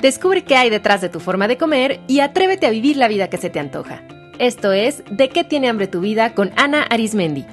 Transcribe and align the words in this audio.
Descubre 0.00 0.44
qué 0.44 0.56
hay 0.56 0.70
detrás 0.70 1.02
de 1.02 1.10
tu 1.10 1.20
forma 1.20 1.46
de 1.46 1.58
comer 1.58 2.00
y 2.06 2.20
atrévete 2.20 2.66
a 2.66 2.70
vivir 2.70 2.96
la 2.96 3.08
vida 3.08 3.28
que 3.28 3.36
se 3.36 3.50
te 3.50 3.58
antoja. 3.58 4.02
Esto 4.38 4.72
es 4.72 5.02
De 5.10 5.28
qué 5.28 5.44
tiene 5.44 5.68
hambre 5.68 5.86
tu 5.86 6.00
vida 6.00 6.34
con 6.34 6.50
Ana 6.56 6.82
Arismendi. 6.82 7.44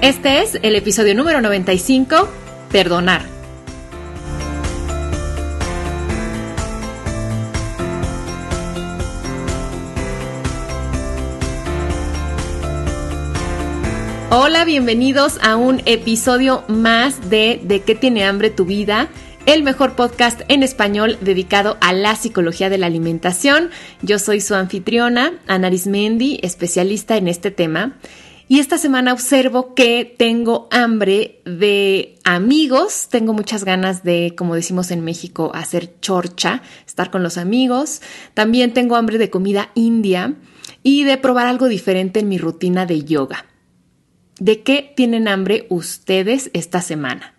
Este 0.00 0.42
es 0.42 0.58
el 0.62 0.76
episodio 0.76 1.14
número 1.14 1.40
95, 1.40 2.28
Perdonar. 2.70 3.33
Hola, 14.36 14.64
bienvenidos 14.64 15.38
a 15.42 15.54
un 15.54 15.80
episodio 15.86 16.64
más 16.66 17.30
de 17.30 17.60
De 17.62 17.82
qué 17.82 17.94
tiene 17.94 18.24
hambre 18.24 18.50
tu 18.50 18.64
vida, 18.64 19.08
el 19.46 19.62
mejor 19.62 19.94
podcast 19.94 20.40
en 20.48 20.64
español 20.64 21.18
dedicado 21.20 21.76
a 21.80 21.92
la 21.92 22.16
psicología 22.16 22.68
de 22.68 22.76
la 22.76 22.86
alimentación. 22.86 23.70
Yo 24.02 24.18
soy 24.18 24.40
su 24.40 24.56
anfitriona, 24.56 25.34
Ana 25.46 25.68
Arismendi, 25.68 26.40
especialista 26.42 27.16
en 27.16 27.28
este 27.28 27.52
tema. 27.52 27.96
Y 28.48 28.58
esta 28.58 28.76
semana 28.76 29.12
observo 29.12 29.72
que 29.76 30.12
tengo 30.18 30.66
hambre 30.72 31.40
de 31.44 32.16
amigos, 32.24 33.06
tengo 33.12 33.34
muchas 33.34 33.62
ganas 33.62 34.02
de, 34.02 34.34
como 34.36 34.56
decimos 34.56 34.90
en 34.90 35.04
México, 35.04 35.52
hacer 35.54 36.00
chorcha, 36.00 36.60
estar 36.88 37.12
con 37.12 37.22
los 37.22 37.38
amigos. 37.38 38.02
También 38.34 38.74
tengo 38.74 38.96
hambre 38.96 39.18
de 39.18 39.30
comida 39.30 39.70
india 39.76 40.34
y 40.82 41.04
de 41.04 41.18
probar 41.18 41.46
algo 41.46 41.68
diferente 41.68 42.18
en 42.18 42.28
mi 42.28 42.38
rutina 42.38 42.84
de 42.84 43.04
yoga. 43.04 43.44
¿De 44.40 44.62
qué 44.62 44.92
tienen 44.96 45.28
hambre 45.28 45.66
ustedes 45.68 46.50
esta 46.54 46.80
semana? 46.80 47.34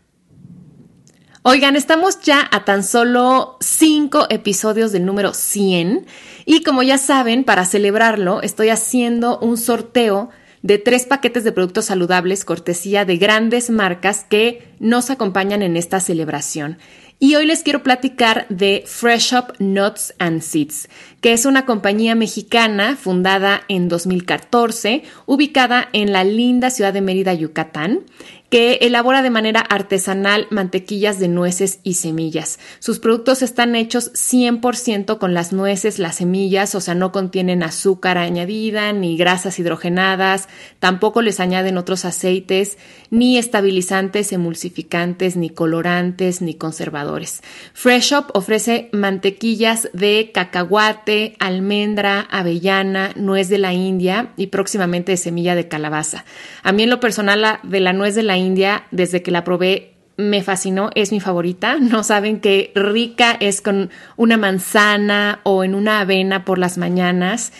Oigan, 1.41 1.75
estamos 1.75 2.21
ya 2.21 2.47
a 2.51 2.65
tan 2.65 2.83
solo 2.83 3.57
cinco 3.59 4.25
episodios 4.29 4.91
del 4.91 5.05
número 5.05 5.33
100 5.33 6.05
y 6.45 6.63
como 6.63 6.81
ya 6.81 6.97
saben, 6.97 7.43
para 7.43 7.65
celebrarlo 7.65 8.41
estoy 8.41 8.69
haciendo 8.69 9.37
un 9.39 9.57
sorteo 9.57 10.29
de 10.63 10.79
tres 10.79 11.05
paquetes 11.05 11.43
de 11.43 11.51
productos 11.51 11.85
saludables 11.85 12.45
cortesía 12.45 13.05
de 13.05 13.17
grandes 13.17 13.69
marcas 13.69 14.25
que 14.27 14.73
nos 14.79 15.11
acompañan 15.11 15.61
en 15.61 15.77
esta 15.77 15.99
celebración. 15.99 16.79
Y 17.17 17.35
hoy 17.35 17.45
les 17.45 17.63
quiero 17.63 17.81
platicar 17.81 18.45
de 18.49 18.83
Fresh 18.85 19.33
Up 19.33 19.53
Nuts 19.59 20.13
and 20.19 20.41
Seeds, 20.41 20.89
que 21.21 21.31
es 21.31 21.45
una 21.45 21.65
compañía 21.65 22.13
mexicana 22.13 22.97
fundada 22.97 23.61
en 23.69 23.87
2014, 23.87 25.03
ubicada 25.25 25.87
en 25.93 26.11
la 26.11 26.25
linda 26.25 26.69
ciudad 26.69 26.91
de 26.91 27.01
Mérida, 27.01 27.33
Yucatán, 27.33 28.01
que 28.55 28.75
elabora 28.79 29.21
de 29.21 29.29
manera 29.29 29.59
artesanal 29.59 30.47
mantequillas 30.49 31.19
de 31.19 31.27
nueces 31.27 31.81
y 31.83 31.95
semillas. 31.95 32.57
Sus 32.79 32.99
productos 32.99 33.41
están 33.41 33.75
hechos 33.75 34.13
100% 34.13 35.17
con 35.17 35.33
las 35.33 35.51
nueces, 35.51 35.99
las 35.99 36.15
semillas, 36.15 36.73
o 36.73 36.79
sea, 36.79 36.95
no 36.95 37.11
contienen 37.11 37.63
azúcar 37.63 38.17
añadida 38.17 38.93
ni 38.93 39.17
grasas 39.17 39.59
hidrogenadas, 39.59 40.47
tampoco 40.79 41.21
les 41.21 41.41
añaden 41.41 41.77
otros 41.77 42.05
aceites, 42.05 42.77
ni 43.09 43.37
estabilizantes, 43.37 44.31
emulsificantes, 44.31 45.35
ni 45.35 45.49
colorantes, 45.49 46.41
ni 46.41 46.53
conservadores. 46.53 47.41
Fresh 47.73 48.13
Up 48.13 48.25
ofrece 48.35 48.87
mantequillas 48.93 49.89
de 49.91 50.31
cacahuate, 50.33 51.35
almendra, 51.39 52.21
avellana, 52.31 53.11
nuez 53.17 53.49
de 53.49 53.57
la 53.57 53.73
India 53.73 54.31
y 54.37 54.47
próximamente 54.47 55.11
de 55.11 55.17
semilla 55.17 55.55
de 55.55 55.67
calabaza. 55.67 56.23
A 56.63 56.71
mí 56.71 56.83
en 56.83 56.89
lo 56.89 57.01
personal 57.01 57.41
la 57.41 57.59
de 57.63 57.81
la 57.81 57.91
nuez 57.91 58.15
de 58.15 58.23
la 58.23 58.37
India, 58.37 58.44
desde 58.91 59.23
que 59.23 59.31
la 59.31 59.43
probé, 59.43 59.93
me 60.17 60.43
fascinó, 60.43 60.89
es 60.95 61.11
mi 61.11 61.19
favorita. 61.19 61.77
No 61.79 62.03
saben 62.03 62.39
qué 62.39 62.71
rica 62.75 63.35
es 63.39 63.61
con 63.61 63.89
una 64.17 64.37
manzana 64.37 65.39
o 65.43 65.63
en 65.63 65.75
una 65.75 66.01
avena 66.01 66.45
por 66.45 66.57
las 66.57 66.77
mañanas. 66.77 67.53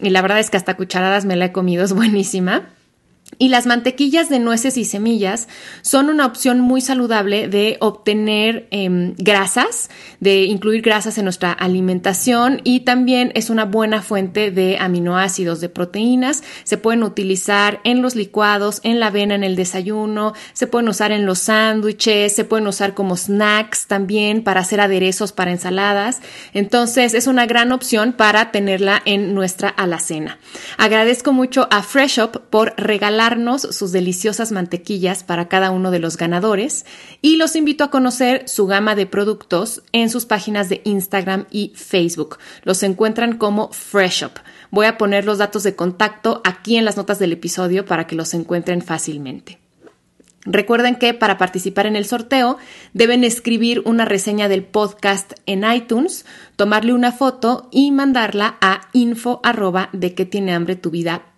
Y 0.00 0.10
la 0.10 0.22
verdad 0.22 0.40
es 0.40 0.50
que 0.50 0.56
hasta 0.56 0.76
cucharadas 0.76 1.24
me 1.24 1.36
la 1.36 1.46
he 1.46 1.52
comido, 1.52 1.84
es 1.84 1.92
buenísima. 1.92 2.68
Y 3.38 3.48
las 3.48 3.64
mantequillas 3.64 4.28
de 4.28 4.38
nueces 4.38 4.76
y 4.76 4.84
semillas 4.84 5.48
son 5.82 6.10
una 6.10 6.26
opción 6.26 6.60
muy 6.60 6.80
saludable 6.80 7.48
de 7.48 7.76
obtener 7.80 8.66
em, 8.70 9.14
grasas, 9.16 9.88
de 10.18 10.44
incluir 10.44 10.82
grasas 10.82 11.16
en 11.16 11.24
nuestra 11.24 11.52
alimentación 11.52 12.60
y 12.64 12.80
también 12.80 13.32
es 13.34 13.48
una 13.48 13.64
buena 13.64 14.02
fuente 14.02 14.50
de 14.50 14.78
aminoácidos, 14.78 15.60
de 15.60 15.68
proteínas. 15.68 16.42
Se 16.64 16.76
pueden 16.76 17.02
utilizar 17.02 17.80
en 17.84 18.02
los 18.02 18.14
licuados, 18.14 18.80
en 18.82 19.00
la 19.00 19.06
avena, 19.06 19.36
en 19.36 19.44
el 19.44 19.56
desayuno, 19.56 20.34
se 20.52 20.66
pueden 20.66 20.88
usar 20.88 21.12
en 21.12 21.24
los 21.24 21.38
sándwiches, 21.38 22.34
se 22.34 22.44
pueden 22.44 22.66
usar 22.66 22.94
como 22.94 23.16
snacks 23.16 23.86
también 23.86 24.42
para 24.42 24.60
hacer 24.60 24.80
aderezos 24.80 25.32
para 25.32 25.52
ensaladas. 25.52 26.20
Entonces 26.52 27.14
es 27.14 27.26
una 27.26 27.46
gran 27.46 27.72
opción 27.72 28.12
para 28.12 28.50
tenerla 28.50 29.00
en 29.04 29.34
nuestra 29.34 29.68
alacena. 29.68 30.38
Agradezco 30.78 31.32
mucho 31.32 31.68
a 31.70 31.82
Fresh 31.82 32.18
Up 32.20 32.42
por 32.50 32.74
regalar 32.76 33.19
sus 33.58 33.92
deliciosas 33.92 34.50
mantequillas 34.50 35.24
para 35.24 35.46
cada 35.48 35.70
uno 35.70 35.90
de 35.90 35.98
los 35.98 36.16
ganadores 36.16 36.86
y 37.20 37.36
los 37.36 37.54
invito 37.54 37.84
a 37.84 37.90
conocer 37.90 38.48
su 38.48 38.66
gama 38.66 38.94
de 38.94 39.04
productos 39.04 39.82
en 39.92 40.08
sus 40.08 40.24
páginas 40.24 40.70
de 40.70 40.80
Instagram 40.84 41.44
y 41.50 41.72
Facebook. 41.74 42.38
Los 42.62 42.82
encuentran 42.82 43.36
como 43.36 43.70
Fresh 43.72 44.24
Up. 44.24 44.40
Voy 44.70 44.86
a 44.86 44.96
poner 44.96 45.26
los 45.26 45.36
datos 45.36 45.64
de 45.64 45.76
contacto 45.76 46.40
aquí 46.44 46.76
en 46.76 46.86
las 46.86 46.96
notas 46.96 47.18
del 47.18 47.32
episodio 47.32 47.84
para 47.84 48.06
que 48.06 48.16
los 48.16 48.32
encuentren 48.32 48.80
fácilmente. 48.80 49.58
Recuerden 50.46 50.96
que 50.96 51.12
para 51.12 51.36
participar 51.36 51.84
en 51.86 51.96
el 51.96 52.06
sorteo 52.06 52.56
deben 52.94 53.24
escribir 53.24 53.82
una 53.84 54.06
reseña 54.06 54.48
del 54.48 54.64
podcast 54.64 55.34
en 55.44 55.70
iTunes, 55.70 56.24
tomarle 56.56 56.94
una 56.94 57.12
foto 57.12 57.68
y 57.70 57.90
mandarla 57.90 58.56
a 58.62 58.88
info 58.94 59.42
de 59.92 60.14
tiene 60.24 60.54
hambre 60.54 60.76
tu 60.76 60.90
vida 60.90 61.29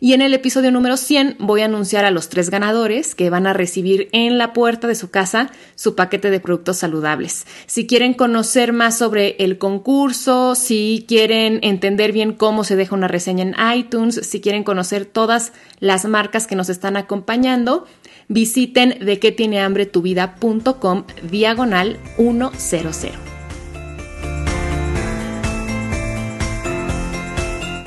y 0.00 0.12
en 0.14 0.22
el 0.22 0.34
episodio 0.34 0.72
número 0.72 0.96
100 0.96 1.36
voy 1.38 1.60
a 1.60 1.66
anunciar 1.66 2.04
a 2.04 2.10
los 2.10 2.28
tres 2.28 2.50
ganadores 2.50 3.14
que 3.14 3.30
van 3.30 3.46
a 3.46 3.52
recibir 3.52 4.08
en 4.12 4.36
la 4.36 4.52
puerta 4.52 4.88
de 4.88 4.96
su 4.96 5.10
casa 5.10 5.50
su 5.76 5.94
paquete 5.94 6.30
de 6.30 6.40
productos 6.40 6.78
saludables. 6.78 7.46
Si 7.66 7.86
quieren 7.86 8.14
conocer 8.14 8.72
más 8.72 8.98
sobre 8.98 9.36
el 9.38 9.58
concurso, 9.58 10.56
si 10.56 11.04
quieren 11.06 11.60
entender 11.62 12.12
bien 12.12 12.32
cómo 12.32 12.64
se 12.64 12.74
deja 12.74 12.96
una 12.96 13.08
reseña 13.08 13.44
en 13.44 13.78
iTunes, 13.78 14.20
si 14.26 14.40
quieren 14.40 14.64
conocer 14.64 15.06
todas 15.06 15.52
las 15.78 16.04
marcas 16.04 16.48
que 16.48 16.56
nos 16.56 16.68
están 16.68 16.96
acompañando, 16.96 17.86
visiten 18.28 18.98
de 19.04 19.20
que 19.20 19.30
tiene 19.30 19.60
hambre 19.60 19.86
tu 19.86 20.02
vida.com 20.02 21.04
diagonal 21.30 21.98
100. 22.16 23.35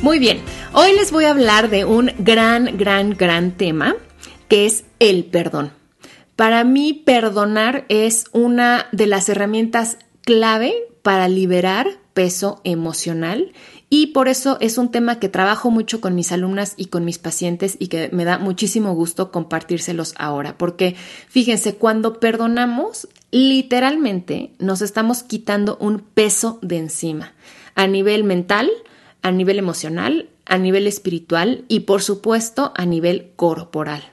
Muy 0.01 0.19
bien, 0.19 0.39
Hoy 0.71 0.93
les 0.93 1.11
voy 1.11 1.25
a 1.25 1.31
hablar 1.31 1.71
de 1.71 1.83
un 1.83 2.11
gran, 2.19 2.77
gran, 2.77 3.15
gran 3.15 3.53
tema 3.53 3.95
que 4.47 4.67
es 4.67 4.83
el 4.99 5.25
perdón. 5.25 5.71
Para 6.35 6.63
mí, 6.63 6.93
perdonar 6.93 7.85
es 7.89 8.25
una 8.33 8.85
de 8.91 9.07
las 9.07 9.29
herramientas 9.29 9.97
clave 10.21 10.75
para 11.01 11.27
liberar 11.27 11.87
peso 12.13 12.61
emocional 12.63 13.51
y 13.89 14.07
por 14.07 14.27
eso 14.27 14.57
es 14.61 14.77
un 14.77 14.91
tema 14.91 15.19
que 15.19 15.27
trabajo 15.27 15.71
mucho 15.71 16.01
con 16.01 16.13
mis 16.13 16.31
alumnas 16.31 16.75
y 16.77 16.85
con 16.85 17.03
mis 17.03 17.17
pacientes 17.17 17.75
y 17.79 17.87
que 17.87 18.09
me 18.13 18.25
da 18.25 18.37
muchísimo 18.37 18.93
gusto 18.93 19.31
compartírselos 19.31 20.13
ahora, 20.17 20.55
porque 20.55 20.95
fíjense, 21.29 21.75
cuando 21.75 22.19
perdonamos, 22.19 23.07
literalmente 23.31 24.51
nos 24.59 24.83
estamos 24.83 25.23
quitando 25.23 25.77
un 25.81 25.99
peso 25.99 26.59
de 26.61 26.77
encima, 26.77 27.33
a 27.73 27.87
nivel 27.87 28.23
mental, 28.23 28.69
a 29.21 29.31
nivel 29.31 29.59
emocional, 29.59 30.29
a 30.45 30.57
nivel 30.57 30.87
espiritual 30.87 31.65
y 31.67 31.81
por 31.81 32.01
supuesto 32.01 32.71
a 32.75 32.85
nivel 32.85 33.31
corporal. 33.35 34.03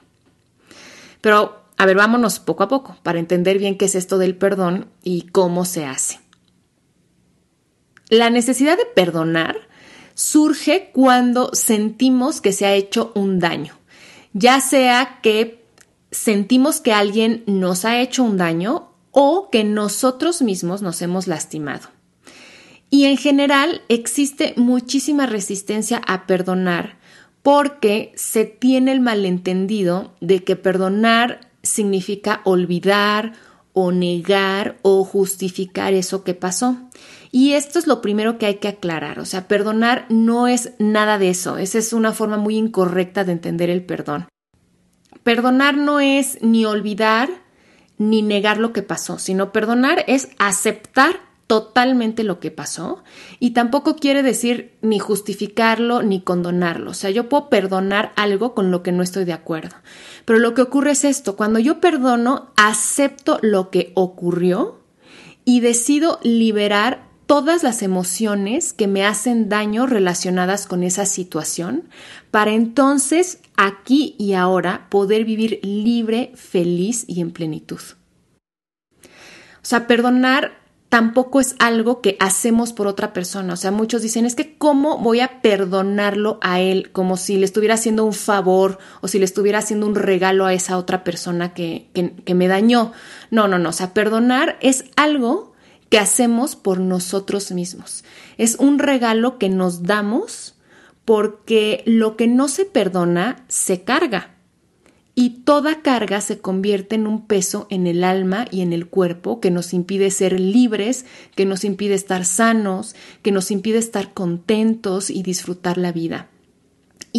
Pero, 1.21 1.63
a 1.77 1.85
ver, 1.85 1.95
vámonos 1.95 2.39
poco 2.39 2.63
a 2.63 2.67
poco 2.67 2.97
para 3.03 3.19
entender 3.19 3.57
bien 3.57 3.77
qué 3.77 3.85
es 3.85 3.95
esto 3.95 4.17
del 4.17 4.35
perdón 4.35 4.87
y 5.03 5.23
cómo 5.23 5.65
se 5.65 5.85
hace. 5.85 6.19
La 8.09 8.29
necesidad 8.29 8.77
de 8.77 8.85
perdonar 8.85 9.57
surge 10.13 10.91
cuando 10.93 11.51
sentimos 11.53 12.41
que 12.41 12.53
se 12.53 12.65
ha 12.65 12.73
hecho 12.73 13.11
un 13.15 13.39
daño, 13.39 13.75
ya 14.33 14.61
sea 14.61 15.19
que 15.21 15.65
sentimos 16.11 16.79
que 16.79 16.93
alguien 16.93 17.43
nos 17.47 17.85
ha 17.85 17.99
hecho 17.99 18.23
un 18.23 18.37
daño 18.37 18.91
o 19.11 19.49
que 19.51 19.63
nosotros 19.63 20.41
mismos 20.41 20.81
nos 20.81 21.01
hemos 21.01 21.27
lastimado. 21.27 21.89
Y 22.89 23.05
en 23.05 23.17
general 23.17 23.81
existe 23.89 24.53
muchísima 24.55 25.25
resistencia 25.25 26.01
a 26.07 26.25
perdonar 26.25 26.97
porque 27.43 28.11
se 28.15 28.45
tiene 28.45 28.91
el 28.91 28.99
malentendido 28.99 30.13
de 30.19 30.43
que 30.43 30.55
perdonar 30.55 31.51
significa 31.63 32.41
olvidar 32.43 33.33
o 33.73 33.91
negar 33.91 34.79
o 34.81 35.03
justificar 35.03 35.93
eso 35.93 36.23
que 36.23 36.33
pasó. 36.33 36.77
Y 37.31 37.53
esto 37.53 37.77
es 37.77 37.87
lo 37.87 38.01
primero 38.01 38.37
que 38.37 38.47
hay 38.47 38.55
que 38.55 38.69
aclarar. 38.69 39.19
O 39.19 39.25
sea, 39.25 39.47
perdonar 39.47 40.07
no 40.09 40.47
es 40.47 40.73
nada 40.79 41.17
de 41.17 41.29
eso. 41.29 41.57
Esa 41.57 41.77
es 41.77 41.93
una 41.93 42.11
forma 42.11 42.37
muy 42.37 42.57
incorrecta 42.57 43.23
de 43.23 43.33
entender 43.33 43.69
el 43.69 43.85
perdón. 43.85 44.27
perdonar 45.23 45.75
no 45.75 45.99
es 45.99 46.41
ni 46.41 46.65
olvidar 46.65 47.29
ni 47.97 48.21
negar 48.21 48.57
lo 48.57 48.73
que 48.73 48.81
pasó, 48.81 49.19
sino 49.19 49.51
perdonar 49.51 50.03
es 50.07 50.29
aceptar 50.37 51.26
totalmente 51.47 52.23
lo 52.23 52.39
que 52.41 52.51
pasó 52.51 53.03
y 53.39 53.51
tampoco 53.51 53.95
quiere 53.95 54.21
decir 54.21 54.77
ni 54.81 54.99
justificarlo 54.99 56.03
ni 56.03 56.21
condonarlo. 56.21 56.91
O 56.91 56.93
sea, 56.93 57.09
yo 57.09 57.29
puedo 57.29 57.49
perdonar 57.49 58.11
algo 58.17 58.53
con 58.53 58.69
lo 58.69 58.83
que 58.83 58.91
no 58.91 59.01
estoy 59.01 59.23
de 59.23 59.33
acuerdo. 59.33 59.75
Pero 60.25 60.39
lo 60.39 60.53
que 60.53 60.61
ocurre 60.61 60.91
es 60.91 61.05
esto, 61.05 61.37
cuando 61.37 61.57
yo 61.59 61.79
perdono, 61.79 62.51
acepto 62.57 63.39
lo 63.41 63.71
que 63.71 63.93
ocurrió 63.95 64.81
y 65.45 65.61
decido 65.61 66.19
liberar 66.21 67.07
todas 67.27 67.63
las 67.63 67.81
emociones 67.81 68.73
que 68.73 68.87
me 68.87 69.05
hacen 69.05 69.47
daño 69.47 69.85
relacionadas 69.85 70.67
con 70.67 70.83
esa 70.83 71.05
situación 71.05 71.89
para 72.31 72.51
entonces 72.51 73.39
aquí 73.55 74.15
y 74.17 74.33
ahora 74.33 74.87
poder 74.89 75.23
vivir 75.23 75.59
libre, 75.63 76.31
feliz 76.35 77.05
y 77.07 77.21
en 77.21 77.31
plenitud. 77.31 77.79
O 79.03 79.69
sea, 79.69 79.87
perdonar 79.87 80.66
tampoco 80.89 81.41
es 81.41 81.55
algo 81.59 82.01
que 82.01 82.15
hacemos 82.19 82.73
por 82.73 82.87
otra 82.87 83.13
persona. 83.13 83.53
O 83.53 83.57
sea, 83.57 83.71
muchos 83.71 84.01
dicen, 84.01 84.25
es 84.25 84.35
que 84.35 84.57
¿cómo 84.57 84.97
voy 84.99 85.19
a 85.19 85.41
perdonarlo 85.41 86.37
a 86.41 86.61
él? 86.61 86.91
Como 86.91 87.17
si 87.17 87.37
le 87.37 87.45
estuviera 87.45 87.75
haciendo 87.75 88.05
un 88.05 88.13
favor 88.13 88.77
o 89.01 89.07
si 89.07 89.19
le 89.19 89.25
estuviera 89.25 89.59
haciendo 89.59 89.85
un 89.85 89.95
regalo 89.95 90.45
a 90.45 90.53
esa 90.53 90.77
otra 90.77 91.03
persona 91.03 91.53
que, 91.53 91.89
que, 91.93 92.35
me 92.35 92.47
dañó. 92.47 92.93
No, 93.31 93.47
no, 93.47 93.59
no. 93.59 93.69
O 93.69 93.73
sea, 93.73 93.93
perdonar 93.93 94.57
es 94.61 94.85
algo 94.95 95.53
que 95.89 95.99
hacemos 95.99 96.55
por 96.55 96.79
nosotros 96.79 97.51
mismos. 97.51 98.03
Es 98.37 98.55
un 98.55 98.79
regalo 98.79 99.37
que 99.37 99.49
nos 99.49 99.83
damos 99.83 100.55
porque 101.05 101.83
lo 101.85 102.17
que 102.17 102.27
no 102.27 102.47
se 102.47 102.65
perdona 102.65 103.45
se 103.47 103.83
carga 103.83 104.36
y 105.19 105.31
toda 105.31 105.81
carga 105.81 106.21
se 106.21 106.37
convierte 106.37 106.93
en 106.93 107.07
un 107.07 107.25
peso 107.25 107.65
en 107.71 107.87
el 107.87 108.03
alma 108.03 108.45
y 108.51 108.61
en 108.61 108.71
el 108.71 108.85
cuerpo 108.85 109.39
que 109.39 109.49
nos 109.49 109.73
impide 109.73 110.11
ser 110.11 110.39
libres, 110.39 111.07
que 111.33 111.43
nos 111.43 111.63
impide 111.63 111.95
estar 111.95 112.23
sanos, 112.23 112.95
que 113.23 113.31
nos 113.31 113.49
impide 113.49 113.79
estar 113.79 114.13
contentos 114.13 115.09
y 115.09 115.23
disfrutar 115.23 115.79
la 115.79 115.91
vida. 115.91 116.29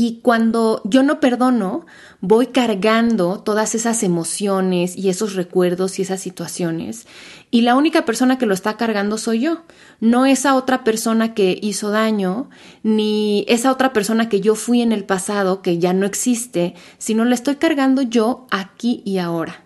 Y 0.00 0.21
cuando 0.23 0.81
yo 0.85 1.03
no 1.03 1.19
perdono, 1.19 1.85
voy 2.21 2.47
cargando 2.47 3.41
todas 3.41 3.75
esas 3.75 4.05
emociones 4.05 4.97
y 4.97 5.09
esos 5.09 5.35
recuerdos 5.35 5.99
y 5.99 6.03
esas 6.03 6.21
situaciones. 6.21 7.09
Y 7.50 7.62
la 7.62 7.75
única 7.75 8.05
persona 8.05 8.39
que 8.39 8.47
lo 8.47 8.55
está 8.55 8.77
cargando 8.77 9.19
soy 9.19 9.41
yo. 9.41 9.65
No 9.99 10.25
esa 10.25 10.55
otra 10.55 10.85
persona 10.85 11.35
que 11.35 11.59
hizo 11.61 11.91
daño, 11.91 12.49
ni 12.85 13.45
esa 13.49 13.73
otra 13.73 13.93
persona 13.93 14.29
que 14.29 14.41
yo 14.41 14.55
fui 14.55 14.83
en 14.83 14.93
el 14.93 15.03
pasado, 15.03 15.62
que 15.62 15.79
ya 15.79 15.93
no 15.93 16.06
existe, 16.06 16.77
sino 16.99 17.25
la 17.25 17.35
estoy 17.35 17.56
cargando 17.56 18.03
yo 18.03 18.47
aquí 18.53 19.03
y 19.05 19.19
ahora. 19.19 19.65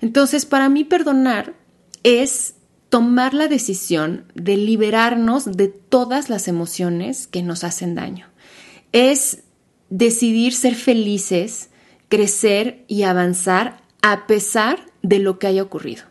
Entonces, 0.00 0.46
para 0.46 0.70
mí 0.70 0.84
perdonar 0.84 1.52
es 2.02 2.54
tomar 2.88 3.34
la 3.34 3.46
decisión 3.46 4.24
de 4.34 4.56
liberarnos 4.56 5.44
de 5.44 5.68
todas 5.68 6.30
las 6.30 6.48
emociones 6.48 7.26
que 7.26 7.42
nos 7.42 7.62
hacen 7.62 7.94
daño 7.94 8.30
es 8.92 9.44
decidir 9.90 10.54
ser 10.54 10.74
felices, 10.74 11.68
crecer 12.08 12.84
y 12.88 13.02
avanzar 13.02 13.82
a 14.02 14.26
pesar 14.26 14.86
de 15.02 15.18
lo 15.18 15.38
que 15.38 15.48
haya 15.48 15.62
ocurrido. 15.62 16.04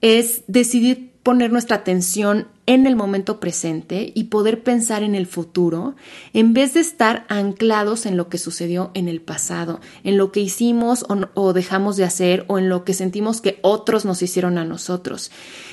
Es 0.00 0.44
decidir 0.46 1.10
poner 1.22 1.52
nuestra 1.52 1.76
atención 1.76 2.48
en 2.64 2.86
el 2.86 2.96
momento 2.96 3.40
presente 3.40 4.10
y 4.14 4.24
poder 4.24 4.62
pensar 4.62 5.02
en 5.02 5.14
el 5.14 5.26
futuro 5.26 5.94
en 6.32 6.54
vez 6.54 6.74
de 6.74 6.80
estar 6.80 7.26
anclados 7.28 8.06
en 8.06 8.16
lo 8.16 8.28
que 8.28 8.38
sucedió 8.38 8.90
en 8.94 9.08
el 9.08 9.20
pasado, 9.20 9.80
en 10.02 10.16
lo 10.16 10.32
que 10.32 10.40
hicimos 10.40 11.04
o, 11.34 11.52
dejamos 11.52 11.96
de 11.96 12.04
hacer 12.04 12.44
o 12.46 12.58
en 12.58 12.68
lo 12.68 12.84
que 12.84 12.94
sentimos 12.94 13.40
que 13.40 13.58
otros 13.62 14.04
nos 14.04 14.22
hicieron 14.22 14.56
a 14.56 14.64
nosotros. 14.64 15.30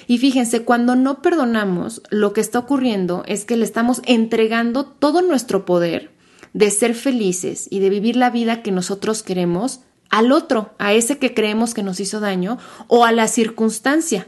Y 0.08 0.18
fíjense, 0.18 0.64
cuando 0.64 0.96
no 0.96 1.22
perdonamos, 1.22 2.02
lo 2.10 2.34
que 2.34 2.42
está 2.42 2.60
ocurriendo 2.60 3.24
es 3.28 3.46
que 3.46 3.56
le 3.56 3.64
estamos 3.64 4.02
entregando 4.06 4.86
todo 4.86 5.22
nuestro 5.22 5.66
poder 5.66 6.17
de 6.58 6.72
ser 6.72 6.96
felices 6.96 7.68
y 7.70 7.82
de 7.82 7.92
vivir 7.92 8.16
la 8.16 8.32
vida 8.32 8.64
que 8.64 8.72
nosotros 8.72 9.22
queremos 9.22 9.82
al 10.10 10.32
otro, 10.32 10.74
a 10.80 10.92
ese 10.94 11.20
que 11.20 11.36
creemos 11.36 11.76
que 11.76 11.84
nos 11.84 12.00
hizo 12.00 12.20
daño 12.20 12.58
o 12.88 13.06
a 13.06 13.12
la 13.12 13.28
circunstancia. 13.28 14.26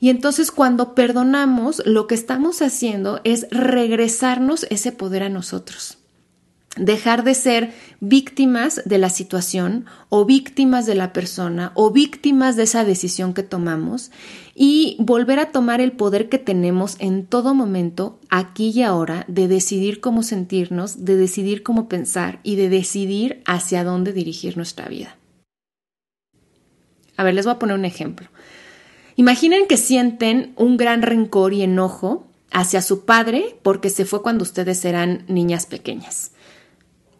Y 0.00 0.10
entonces 0.10 0.50
cuando 0.50 0.96
perdonamos, 0.96 1.82
lo 1.86 2.08
que 2.08 2.16
estamos 2.16 2.62
haciendo 2.62 3.20
es 3.22 3.46
regresarnos 3.52 4.66
ese 4.70 4.90
poder 4.90 5.22
a 5.22 5.28
nosotros 5.28 5.98
dejar 6.76 7.24
de 7.24 7.34
ser 7.34 7.72
víctimas 8.00 8.82
de 8.84 8.98
la 8.98 9.08
situación 9.08 9.86
o 10.10 10.26
víctimas 10.26 10.84
de 10.84 10.94
la 10.94 11.12
persona 11.12 11.72
o 11.74 11.90
víctimas 11.90 12.56
de 12.56 12.64
esa 12.64 12.84
decisión 12.84 13.32
que 13.32 13.42
tomamos 13.42 14.10
y 14.58 14.96
volver 14.98 15.38
a 15.38 15.52
tomar 15.52 15.82
el 15.82 15.92
poder 15.92 16.30
que 16.30 16.38
tenemos 16.38 16.96
en 16.98 17.26
todo 17.26 17.54
momento, 17.54 18.18
aquí 18.30 18.70
y 18.74 18.82
ahora, 18.82 19.26
de 19.28 19.48
decidir 19.48 20.00
cómo 20.00 20.22
sentirnos, 20.22 21.04
de 21.04 21.14
decidir 21.16 21.62
cómo 21.62 21.90
pensar 21.90 22.40
y 22.42 22.56
de 22.56 22.70
decidir 22.70 23.42
hacia 23.44 23.84
dónde 23.84 24.14
dirigir 24.14 24.56
nuestra 24.56 24.88
vida. 24.88 25.18
A 27.18 27.22
ver, 27.22 27.34
les 27.34 27.44
voy 27.44 27.54
a 27.54 27.58
poner 27.58 27.76
un 27.76 27.84
ejemplo. 27.84 28.28
Imaginen 29.16 29.66
que 29.66 29.76
sienten 29.76 30.54
un 30.56 30.78
gran 30.78 31.02
rencor 31.02 31.52
y 31.52 31.62
enojo 31.62 32.26
hacia 32.50 32.80
su 32.80 33.04
padre 33.04 33.58
porque 33.62 33.90
se 33.90 34.06
fue 34.06 34.22
cuando 34.22 34.42
ustedes 34.42 34.82
eran 34.86 35.24
niñas 35.28 35.66
pequeñas. 35.66 36.32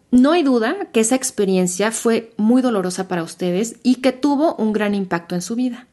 No 0.09 0.31
hay 0.31 0.41
duda 0.41 0.87
que 0.91 1.01
esa 1.01 1.15
experiencia 1.15 1.91
fue 1.91 2.33
muy 2.37 2.63
dolorosa 2.63 3.07
para 3.07 3.21
ustedes 3.21 3.75
y 3.83 3.95
que 3.95 4.11
tuvo 4.11 4.55
un 4.55 4.73
gran 4.73 4.95
impacto 4.95 5.35
en 5.35 5.43
su 5.43 5.55
vida. 5.55 5.87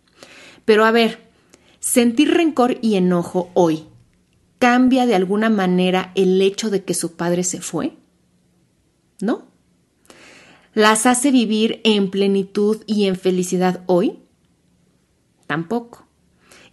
Pero 0.65 0.85
a 0.85 0.91
ver, 0.91 1.24
sentir 1.85 2.33
rencor 2.33 2.79
y 2.81 2.95
enojo 2.95 3.51
hoy, 3.53 3.85
¿cambia 4.59 5.05
de 5.05 5.15
alguna 5.15 5.51
manera 5.51 6.13
el 6.15 6.41
hecho 6.41 6.71
de 6.71 6.83
que 6.83 6.95
su 6.95 7.15
padre 7.15 7.45
se 7.45 7.61
fue? 7.61 7.99
¿No? 9.21 9.43
¿Las 10.73 11.05
hace 11.05 11.31
vivir 11.31 11.83
en 11.85 12.11
plenitud 12.11 12.83
y 12.87 13.05
en 13.05 13.17
felicidad 13.17 13.83
hoy? 13.85 14.21
Tampoco. 15.47 16.07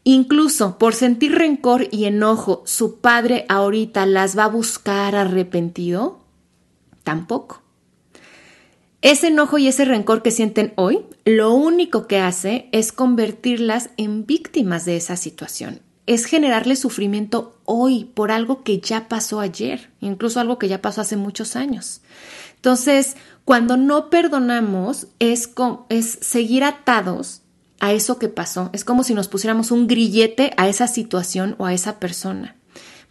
Incluso 0.05 0.77
por 0.77 0.93
sentir 0.93 1.33
rencor 1.33 1.89
y 1.91 2.05
enojo, 2.05 2.63
su 2.65 3.01
padre 3.01 3.45
ahorita 3.49 4.05
las 4.05 4.37
va 4.37 4.45
a 4.45 4.49
buscar 4.49 5.17
arrepentido 5.17 6.21
tampoco. 7.03 7.61
Ese 9.01 9.27
enojo 9.27 9.57
y 9.57 9.67
ese 9.67 9.83
rencor 9.85 10.21
que 10.21 10.29
sienten 10.29 10.73
hoy, 10.75 10.99
lo 11.25 11.53
único 11.53 12.05
que 12.05 12.19
hace 12.19 12.69
es 12.71 12.91
convertirlas 12.91 13.89
en 13.97 14.27
víctimas 14.27 14.85
de 14.85 14.95
esa 14.95 15.15
situación. 15.15 15.81
Es 16.05 16.25
generarles 16.25 16.79
sufrimiento 16.79 17.57
hoy 17.65 18.05
por 18.05 18.31
algo 18.31 18.63
que 18.63 18.79
ya 18.79 19.07
pasó 19.07 19.39
ayer, 19.39 19.89
incluso 20.01 20.39
algo 20.39 20.59
que 20.59 20.67
ya 20.67 20.81
pasó 20.81 21.01
hace 21.01 21.17
muchos 21.17 21.55
años. 21.55 22.01
Entonces, 22.55 23.15
cuando 23.43 23.75
no 23.75 24.11
perdonamos, 24.11 25.07
es, 25.17 25.49
es 25.89 26.19
seguir 26.21 26.63
atados 26.63 27.41
a 27.79 27.93
eso 27.93 28.19
que 28.19 28.29
pasó. 28.29 28.69
Es 28.71 28.85
como 28.85 29.03
si 29.03 29.15
nos 29.15 29.27
pusiéramos 29.27 29.71
un 29.71 29.87
grillete 29.87 30.53
a 30.57 30.69
esa 30.69 30.87
situación 30.87 31.55
o 31.57 31.65
a 31.65 31.73
esa 31.73 31.99
persona. 31.99 32.55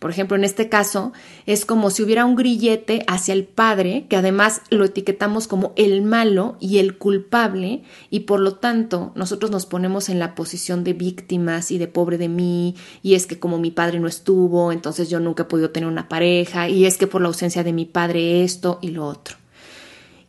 Por 0.00 0.10
ejemplo, 0.10 0.34
en 0.34 0.44
este 0.44 0.70
caso 0.70 1.12
es 1.44 1.66
como 1.66 1.90
si 1.90 2.02
hubiera 2.02 2.24
un 2.24 2.34
grillete 2.34 3.04
hacia 3.06 3.34
el 3.34 3.44
padre, 3.44 4.06
que 4.08 4.16
además 4.16 4.62
lo 4.70 4.86
etiquetamos 4.86 5.46
como 5.46 5.74
el 5.76 6.00
malo 6.00 6.56
y 6.58 6.78
el 6.78 6.96
culpable, 6.96 7.82
y 8.08 8.20
por 8.20 8.40
lo 8.40 8.54
tanto 8.54 9.12
nosotros 9.14 9.50
nos 9.50 9.66
ponemos 9.66 10.08
en 10.08 10.18
la 10.18 10.34
posición 10.34 10.84
de 10.84 10.94
víctimas 10.94 11.70
y 11.70 11.76
de 11.76 11.86
pobre 11.86 12.16
de 12.16 12.30
mí, 12.30 12.76
y 13.02 13.14
es 13.14 13.26
que 13.26 13.38
como 13.38 13.58
mi 13.58 13.70
padre 13.70 14.00
no 14.00 14.08
estuvo, 14.08 14.72
entonces 14.72 15.10
yo 15.10 15.20
nunca 15.20 15.42
he 15.42 15.46
podido 15.46 15.68
tener 15.68 15.88
una 15.88 16.08
pareja, 16.08 16.70
y 16.70 16.86
es 16.86 16.96
que 16.96 17.06
por 17.06 17.20
la 17.20 17.28
ausencia 17.28 17.62
de 17.62 17.74
mi 17.74 17.84
padre 17.84 18.42
esto 18.42 18.78
y 18.80 18.92
lo 18.92 19.06
otro. 19.06 19.36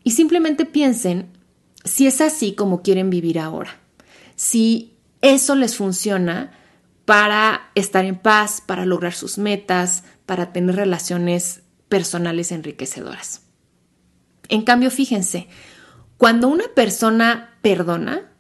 Y 0.03 0.11
simplemente 0.11 0.65
piensen 0.65 1.27
si 1.85 2.07
es 2.07 2.19
así 2.19 2.55
como 2.55 2.81
quieren 2.81 3.09
vivir 3.09 3.39
ahora, 3.39 3.79
si 4.35 4.91
eso 5.21 5.55
les 5.55 5.77
funciona, 5.77 6.51
para 7.11 7.71
estar 7.75 8.05
en 8.05 8.17
paz, 8.17 8.63
para 8.65 8.85
lograr 8.85 9.11
sus 9.11 9.37
metas, 9.37 10.05
para 10.25 10.53
tener 10.53 10.77
relaciones 10.77 11.61
personales 11.89 12.53
enriquecedoras. 12.53 13.41
En 14.47 14.61
cambio, 14.61 14.89
fíjense, 14.89 15.49
cuando 16.15 16.47
una 16.47 16.63
persona 16.73 17.57
perdona, 17.61 18.31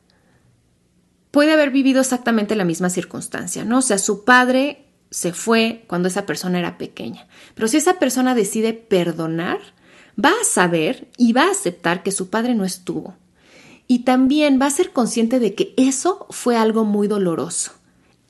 puede 1.31 1.51
haber 1.51 1.71
vivido 1.71 1.99
exactamente 1.99 2.55
la 2.55 2.63
misma 2.63 2.89
circunstancia, 2.89 3.65
¿no? 3.65 3.79
O 3.79 3.81
sea, 3.81 3.97
su 3.97 4.23
padre 4.23 4.85
se 5.09 5.33
fue 5.33 5.83
cuando 5.87 6.07
esa 6.07 6.25
persona 6.25 6.57
era 6.57 6.77
pequeña, 6.77 7.27
pero 7.55 7.67
si 7.67 7.75
esa 7.75 7.99
persona 7.99 8.35
decide 8.35 8.71
perdonar, 8.71 9.59
va 10.17 10.29
a 10.29 10.45
saber 10.45 11.09
y 11.17 11.33
va 11.33 11.47
a 11.47 11.51
aceptar 11.51 12.03
que 12.03 12.13
su 12.13 12.29
padre 12.29 12.55
no 12.55 12.63
estuvo. 12.63 13.17
Y 13.85 14.05
también 14.05 14.61
va 14.61 14.67
a 14.67 14.71
ser 14.71 14.93
consciente 14.93 15.41
de 15.41 15.55
que 15.55 15.73
eso 15.75 16.25
fue 16.29 16.55
algo 16.55 16.85
muy 16.85 17.09
doloroso 17.09 17.80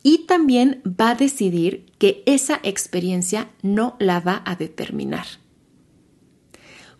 y 0.03 0.25
también 0.25 0.81
va 0.85 1.11
a 1.11 1.15
decidir 1.15 1.85
que 1.97 2.23
esa 2.25 2.59
experiencia 2.63 3.49
no 3.61 3.95
la 3.99 4.19
va 4.19 4.41
a 4.45 4.55
determinar. 4.55 5.25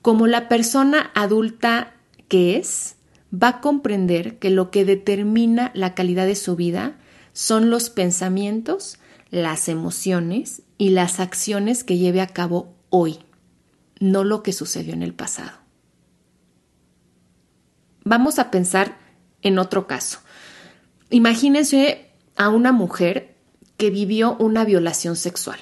Como 0.02 0.28
la 0.28 0.48
persona 0.50 1.12
adulta 1.16 1.96
qué 2.28 2.58
es, 2.58 2.96
va 3.32 3.48
a 3.48 3.62
comprender 3.62 4.40
que 4.40 4.50
lo 4.50 4.72
que 4.72 4.86
determina 4.86 5.72
la 5.74 5.96
calidad 5.96 6.26
de 6.26 6.36
su 6.36 6.56
vida 6.56 6.98
son 7.34 7.70
los 7.70 7.90
pensamientos, 7.90 9.00
las 9.30 9.70
emociones 9.70 10.64
y 10.78 10.90
las 10.90 11.20
acciones 11.20 11.84
que 11.84 11.98
lleve 11.98 12.22
a 12.22 12.28
cabo 12.28 12.76
hoy, 12.90 13.20
no 14.00 14.24
lo 14.24 14.44
que 14.44 14.54
sucedió 14.54 14.94
en 14.94 15.04
el 15.04 15.14
pasado. 15.14 15.52
Vamos 18.04 18.40
a 18.40 18.52
pensar 18.52 18.98
en 19.42 19.60
otro 19.60 19.88
caso. 19.88 20.20
Imagínense 21.10 22.11
a 22.42 22.50
una 22.50 22.72
mujer 22.72 23.36
que 23.78 23.92
vivió 23.92 24.36
una 24.40 24.66
violación 24.66 25.16
sexual. 25.16 25.60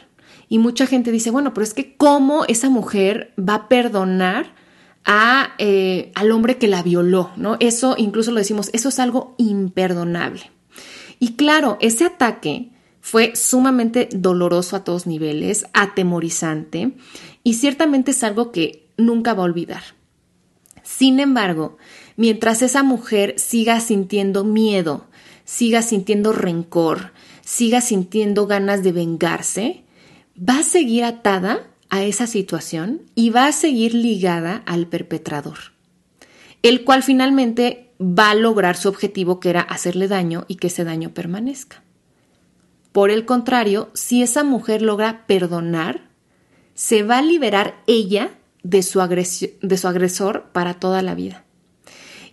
Y 0.48 0.60
mucha 0.60 0.88
gente 0.88 1.12
dice, 1.12 1.30
bueno, 1.30 1.54
pero 1.54 1.64
es 1.66 1.74
que 1.74 1.98
¿cómo 1.98 2.46
esa 2.46 2.70
mujer 2.70 3.34
va 3.38 3.56
a 3.56 3.68
perdonar 3.68 4.54
a, 5.04 5.50
eh, 5.58 6.12
al 6.16 6.32
hombre 6.32 6.58
que 6.58 6.70
la 6.70 6.82
violó? 6.82 7.32
¿no? 7.36 7.58
Eso 7.60 7.96
incluso 7.98 8.32
lo 8.32 8.38
decimos, 8.38 8.70
eso 8.72 8.90
es 8.90 9.00
algo 9.00 9.36
imperdonable. 9.38 10.52
Y 11.20 11.34
claro, 11.34 11.78
ese 11.82 12.06
ataque 12.06 12.72
fue 13.02 13.36
sumamente 13.36 14.08
doloroso 14.14 14.78
a 14.78 14.86
todos 14.86 15.06
niveles, 15.06 15.66
atemorizante, 15.74 16.94
y 17.44 17.56
ciertamente 17.56 18.12
es 18.12 18.24
algo 18.24 18.54
que 18.54 18.88
nunca 18.96 19.34
va 19.34 19.44
a 19.44 19.48
olvidar. 19.48 19.84
Sin 20.84 21.20
embargo, 21.20 21.78
mientras 22.16 22.62
esa 22.62 22.84
mujer 22.84 23.36
siga 23.38 23.82
sintiendo 23.82 24.46
miedo, 24.46 25.09
siga 25.50 25.82
sintiendo 25.82 26.32
rencor, 26.32 27.12
siga 27.44 27.82
sintiendo 27.82 28.46
ganas 28.46 28.84
de 28.84 28.92
vengarse, 28.92 29.84
va 30.38 30.60
a 30.60 30.64
seguir 30.64 31.04
atada 31.04 31.72
a 31.90 32.04
esa 32.04 32.28
situación 32.28 33.02
y 33.16 33.32
va 33.32 33.48
a 33.48 33.52
seguir 33.52 33.96
ligada 33.96 34.62
al 34.68 34.86
perpetrador, 34.86 35.58
el 36.62 36.84
cual 36.84 37.02
finalmente 37.02 37.90
va 38.00 38.30
a 38.30 38.36
lograr 38.36 38.78
su 38.78 38.90
objetivo 38.90 39.40
que 39.40 39.50
era 39.50 39.62
hacerle 39.62 40.08
daño 40.08 40.46
y 40.48 40.58
que 40.58 40.68
ese 40.68 40.84
daño 40.84 41.16
permanezca. 41.16 41.82
Por 42.92 43.10
el 43.10 43.26
contrario, 43.26 43.90
si 43.96 44.22
esa 44.22 44.44
mujer 44.44 44.84
logra 44.84 45.26
perdonar, 45.26 46.12
se 46.76 47.02
va 47.02 47.18
a 47.18 47.24
liberar 47.24 47.82
ella 47.88 48.38
de 48.62 48.84
su, 48.84 49.02
agresor 49.02 50.52
para 50.52 50.76
toda 50.76 51.02
la 51.02 51.16
vida 51.16 51.44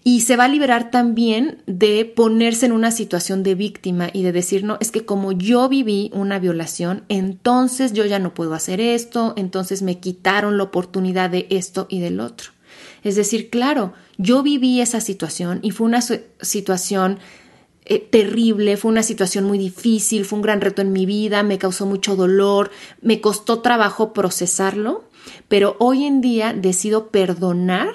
y 0.08 0.20
se 0.20 0.36
va 0.36 0.44
a 0.44 0.48
liberar 0.48 0.92
también 0.92 1.64
de 1.66 2.04
ponerse 2.04 2.64
en 2.64 2.70
una 2.70 2.92
situación 2.92 3.42
de 3.42 3.56
víctima 3.56 4.08
y 4.12 4.22
de 4.22 4.30
decir, 4.30 4.62
no, 4.62 4.78
es 4.78 4.92
que 4.92 5.04
como 5.04 5.32
yo 5.32 5.68
viví 5.68 6.12
una 6.14 6.38
violación, 6.38 7.02
entonces 7.08 7.92
yo 7.92 8.04
ya 8.06 8.20
no 8.20 8.32
puedo 8.32 8.54
hacer 8.54 8.80
esto, 8.80 9.34
entonces 9.36 9.82
me 9.82 9.98
quitaron 9.98 10.58
la 10.58 10.62
oportunidad 10.62 11.30
de 11.30 11.48
esto 11.50 11.88
y 11.90 11.98
del 11.98 12.20
otro. 12.20 12.52
Es 13.02 13.16
decir, 13.16 13.50
claro, 13.50 13.94
yo 14.16 14.44
viví 14.44 14.80
esa 14.80 15.00
situación 15.00 15.58
y 15.62 15.72
fue 15.72 15.88
una 15.88 16.00
situación 16.00 17.18
eh, 17.84 17.98
terrible, 17.98 18.76
fue 18.76 18.92
una 18.92 19.02
situación 19.02 19.42
muy 19.42 19.58
difícil, 19.58 20.24
fue 20.24 20.36
un 20.36 20.42
gran 20.44 20.60
reto 20.60 20.82
en 20.82 20.92
mi 20.92 21.04
vida, 21.04 21.42
me 21.42 21.58
causó 21.58 21.84
mucho 21.84 22.14
dolor, 22.14 22.70
me 23.02 23.20
costó 23.20 23.58
trabajo 23.58 24.12
procesarlo, 24.12 25.02
pero 25.48 25.74
hoy 25.80 26.04
en 26.04 26.20
día 26.20 26.52
decido 26.52 27.08
perdonar 27.08 27.88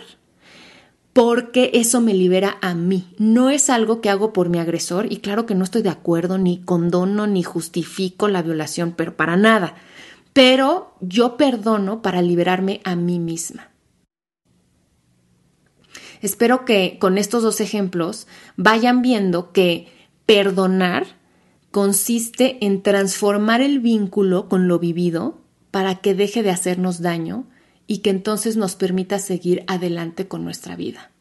porque 1.13 1.71
eso 1.73 2.01
me 2.01 2.13
libera 2.13 2.57
a 2.61 2.73
mí. 2.73 3.13
No 3.17 3.49
es 3.49 3.69
algo 3.69 4.01
que 4.01 4.09
hago 4.09 4.33
por 4.33 4.49
mi 4.49 4.59
agresor 4.59 5.11
y 5.11 5.17
claro 5.17 5.45
que 5.45 5.55
no 5.55 5.63
estoy 5.63 5.81
de 5.81 5.89
acuerdo, 5.89 6.37
ni 6.37 6.61
condono, 6.61 7.27
ni 7.27 7.43
justifico 7.43 8.27
la 8.27 8.41
violación, 8.41 8.93
pero 8.95 9.15
para 9.15 9.35
nada. 9.35 9.75
Pero 10.33 10.95
yo 11.01 11.35
perdono 11.35 12.01
para 12.01 12.21
liberarme 12.21 12.79
a 12.85 12.95
mí 12.95 13.19
misma. 13.19 13.69
Espero 16.21 16.65
que 16.65 16.97
con 16.99 17.17
estos 17.17 17.43
dos 17.43 17.59
ejemplos 17.59 18.27
vayan 18.55 19.01
viendo 19.01 19.51
que 19.51 19.87
perdonar 20.25 21.07
consiste 21.71 22.63
en 22.65 22.83
transformar 22.83 23.61
el 23.61 23.79
vínculo 23.79 24.47
con 24.47 24.67
lo 24.67 24.77
vivido 24.77 25.39
para 25.71 25.95
que 25.95 26.13
deje 26.13 26.43
de 26.43 26.51
hacernos 26.51 27.01
daño 27.01 27.45
y 27.91 27.97
que 27.97 28.09
entonces 28.09 28.55
nos 28.55 28.77
permita 28.77 29.19
seguir 29.19 29.65
adelante 29.67 30.25
con 30.25 30.45
nuestra 30.45 30.77
vida. 30.77 31.11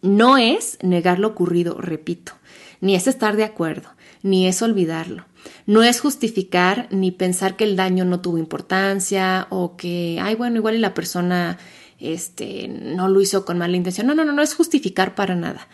No 0.00 0.38
es 0.38 0.78
negar 0.80 1.18
lo 1.18 1.28
ocurrido, 1.28 1.82
repito, 1.82 2.32
ni 2.80 2.94
es 2.94 3.06
estar 3.06 3.36
de 3.36 3.44
acuerdo, 3.44 3.90
ni 4.22 4.46
es 4.46 4.62
olvidarlo. 4.62 5.26
No 5.66 5.82
es 5.82 6.00
justificar 6.00 6.88
ni 6.90 7.10
pensar 7.10 7.56
que 7.56 7.64
el 7.64 7.76
daño 7.76 8.06
no 8.06 8.20
tuvo 8.22 8.38
importancia 8.38 9.48
o 9.50 9.76
que, 9.76 10.18
ay, 10.22 10.34
bueno, 10.34 10.56
igual 10.56 10.76
y 10.76 10.78
la 10.78 10.94
persona 10.94 11.58
este, 11.98 12.68
no 12.68 13.08
lo 13.08 13.20
hizo 13.20 13.44
con 13.44 13.58
mala 13.58 13.76
intención. 13.76 14.06
No, 14.06 14.14
no, 14.14 14.24
no, 14.24 14.32
no 14.32 14.40
es 14.40 14.54
justificar 14.54 15.14
para 15.14 15.34
nada. 15.34 15.68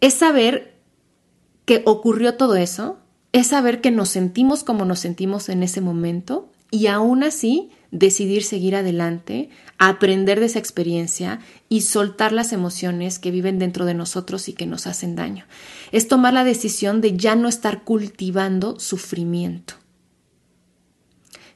Es 0.00 0.14
saber 0.14 0.80
que 1.64 1.82
ocurrió 1.86 2.34
todo 2.34 2.56
eso, 2.56 2.98
es 3.30 3.46
saber 3.46 3.80
que 3.80 3.92
nos 3.92 4.08
sentimos 4.08 4.64
como 4.64 4.84
nos 4.84 4.98
sentimos 4.98 5.48
en 5.48 5.62
ese 5.62 5.80
momento 5.80 6.50
y 6.72 6.88
aún 6.88 7.22
así 7.22 7.70
decidir 7.94 8.42
seguir 8.42 8.74
adelante, 8.74 9.50
aprender 9.78 10.40
de 10.40 10.46
esa 10.46 10.58
experiencia 10.58 11.38
y 11.68 11.82
soltar 11.82 12.32
las 12.32 12.52
emociones 12.52 13.20
que 13.20 13.30
viven 13.30 13.60
dentro 13.60 13.84
de 13.84 13.94
nosotros 13.94 14.48
y 14.48 14.52
que 14.52 14.66
nos 14.66 14.88
hacen 14.88 15.14
daño. 15.14 15.46
Es 15.92 16.08
tomar 16.08 16.34
la 16.34 16.42
decisión 16.42 17.00
de 17.00 17.16
ya 17.16 17.36
no 17.36 17.48
estar 17.48 17.84
cultivando 17.84 18.80
sufrimiento. 18.80 19.74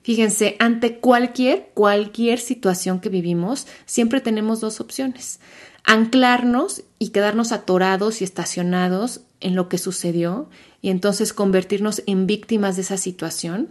Fíjense, 0.02 0.54
ante 0.60 1.00
cualquier, 1.00 1.70
cualquier 1.74 2.38
situación 2.38 3.00
que 3.00 3.08
vivimos, 3.08 3.66
siempre 3.84 4.20
tenemos 4.20 4.60
dos 4.60 4.80
opciones. 4.80 5.40
Anclarnos 5.82 6.84
y 7.00 7.08
quedarnos 7.08 7.50
atorados 7.50 8.20
y 8.20 8.24
estacionados 8.24 9.22
en 9.40 9.56
lo 9.56 9.68
que 9.68 9.76
sucedió 9.76 10.48
y 10.80 10.90
entonces 10.90 11.32
convertirnos 11.32 12.04
en 12.06 12.28
víctimas 12.28 12.76
de 12.76 12.82
esa 12.82 12.96
situación 12.96 13.70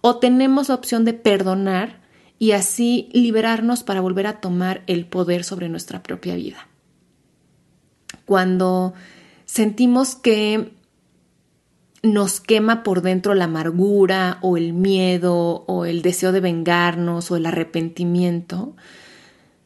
o 0.00 0.16
tenemos 0.16 0.68
la 0.68 0.74
opción 0.74 1.04
de 1.04 1.12
perdonar 1.12 1.97
y 2.38 2.52
así 2.52 3.08
liberarnos 3.12 3.82
para 3.82 4.00
volver 4.00 4.26
a 4.26 4.40
tomar 4.40 4.82
el 4.86 5.06
poder 5.06 5.44
sobre 5.44 5.68
nuestra 5.68 6.02
propia 6.02 6.36
vida. 6.36 6.68
Cuando 8.24 8.94
sentimos 9.44 10.14
que 10.14 10.72
nos 12.02 12.40
quema 12.40 12.82
por 12.82 13.02
dentro 13.02 13.34
la 13.34 13.44
amargura 13.44 14.38
o 14.40 14.56
el 14.56 14.72
miedo 14.72 15.64
o 15.66 15.84
el 15.84 16.02
deseo 16.02 16.30
de 16.32 16.40
vengarnos 16.40 17.30
o 17.30 17.36
el 17.36 17.46
arrepentimiento, 17.46 18.76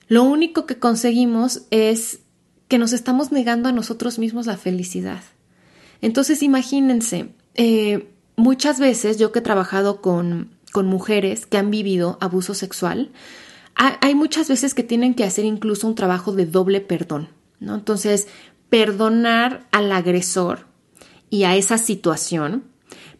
lo 0.08 0.22
único 0.24 0.66
que 0.66 0.78
conseguimos 0.78 1.62
es 1.70 2.20
que 2.68 2.78
nos 2.78 2.92
estamos 2.92 3.32
negando 3.32 3.68
a 3.68 3.72
nosotros 3.72 4.18
mismos 4.18 4.46
la 4.46 4.56
felicidad. 4.56 5.22
Entonces 6.00 6.42
imagínense, 6.42 7.28
eh, 7.54 8.08
muchas 8.36 8.80
veces 8.80 9.18
yo 9.18 9.30
que 9.30 9.40
he 9.40 9.42
trabajado 9.42 10.00
con, 10.00 10.50
con 10.72 10.86
mujeres 10.86 11.46
que 11.46 11.58
han 11.58 11.70
vivido 11.70 12.18
abuso 12.20 12.54
sexual, 12.54 13.12
hay 13.74 14.14
muchas 14.14 14.48
veces 14.48 14.74
que 14.74 14.82
tienen 14.82 15.14
que 15.14 15.24
hacer 15.24 15.44
incluso 15.44 15.86
un 15.86 15.94
trabajo 15.94 16.32
de 16.32 16.46
doble 16.46 16.80
perdón, 16.80 17.28
¿no? 17.60 17.74
Entonces, 17.74 18.28
perdonar 18.68 19.66
al 19.70 19.92
agresor 19.92 20.66
y 21.30 21.44
a 21.44 21.56
esa 21.56 21.78
situación, 21.78 22.64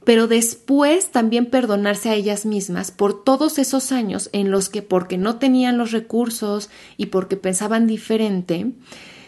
pero 0.05 0.27
después 0.27 1.11
también 1.11 1.47
perdonarse 1.47 2.11
a 2.11 2.15
ellas 2.15 2.45
mismas 2.45 2.91
por 2.91 3.23
todos 3.23 3.59
esos 3.59 3.93
años 3.93 4.31
en 4.33 4.51
los 4.51 4.69
que 4.69 4.83
porque 4.83 5.17
no 5.17 5.37
tenían 5.37 5.79
los 5.79 5.93
recursos 5.93 6.71
y 6.97 7.07
porque 7.07 7.37
pensaban 7.37 7.87
diferente, 7.87 8.73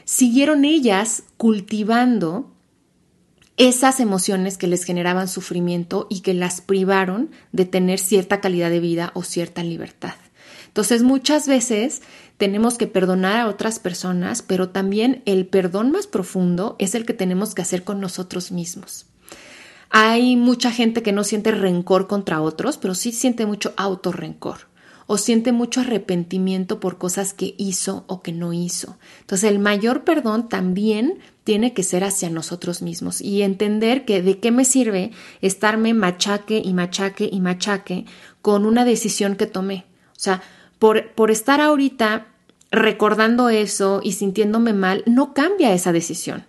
siguieron 0.04 0.64
ellas 0.64 1.24
cultivando 1.36 2.53
esas 3.56 4.00
emociones 4.00 4.58
que 4.58 4.66
les 4.66 4.84
generaban 4.84 5.28
sufrimiento 5.28 6.06
y 6.10 6.20
que 6.20 6.34
las 6.34 6.60
privaron 6.60 7.30
de 7.52 7.64
tener 7.64 7.98
cierta 7.98 8.40
calidad 8.40 8.70
de 8.70 8.80
vida 8.80 9.12
o 9.14 9.22
cierta 9.22 9.62
libertad. 9.62 10.14
Entonces 10.66 11.02
muchas 11.04 11.46
veces 11.46 12.02
tenemos 12.36 12.78
que 12.78 12.88
perdonar 12.88 13.38
a 13.38 13.48
otras 13.48 13.78
personas, 13.78 14.42
pero 14.42 14.70
también 14.70 15.22
el 15.24 15.46
perdón 15.46 15.92
más 15.92 16.08
profundo 16.08 16.74
es 16.80 16.96
el 16.96 17.06
que 17.06 17.14
tenemos 17.14 17.54
que 17.54 17.62
hacer 17.62 17.84
con 17.84 18.00
nosotros 18.00 18.50
mismos. 18.50 19.06
Hay 19.90 20.34
mucha 20.34 20.72
gente 20.72 21.04
que 21.04 21.12
no 21.12 21.22
siente 21.22 21.52
rencor 21.52 22.08
contra 22.08 22.40
otros, 22.40 22.76
pero 22.76 22.96
sí 22.96 23.12
siente 23.12 23.46
mucho 23.46 23.72
autorrencor 23.76 24.73
o 25.06 25.18
siente 25.18 25.52
mucho 25.52 25.80
arrepentimiento 25.80 26.80
por 26.80 26.98
cosas 26.98 27.34
que 27.34 27.54
hizo 27.58 28.04
o 28.06 28.22
que 28.22 28.32
no 28.32 28.52
hizo. 28.52 28.96
Entonces 29.20 29.50
el 29.50 29.58
mayor 29.58 30.04
perdón 30.04 30.48
también 30.48 31.18
tiene 31.44 31.74
que 31.74 31.82
ser 31.82 32.04
hacia 32.04 32.30
nosotros 32.30 32.82
mismos 32.82 33.20
y 33.20 33.42
entender 33.42 34.04
que 34.04 34.22
de 34.22 34.38
qué 34.38 34.50
me 34.50 34.64
sirve 34.64 35.10
estarme 35.40 35.94
machaque 35.94 36.62
y 36.64 36.72
machaque 36.72 37.28
y 37.30 37.40
machaque 37.40 38.06
con 38.40 38.64
una 38.64 38.84
decisión 38.84 39.36
que 39.36 39.46
tomé. 39.46 39.84
O 40.10 40.20
sea, 40.20 40.42
por, 40.78 41.12
por 41.12 41.30
estar 41.30 41.60
ahorita 41.60 42.26
recordando 42.70 43.50
eso 43.50 44.00
y 44.02 44.12
sintiéndome 44.12 44.72
mal, 44.72 45.02
no 45.06 45.34
cambia 45.34 45.72
esa 45.74 45.92
decisión. 45.92 46.44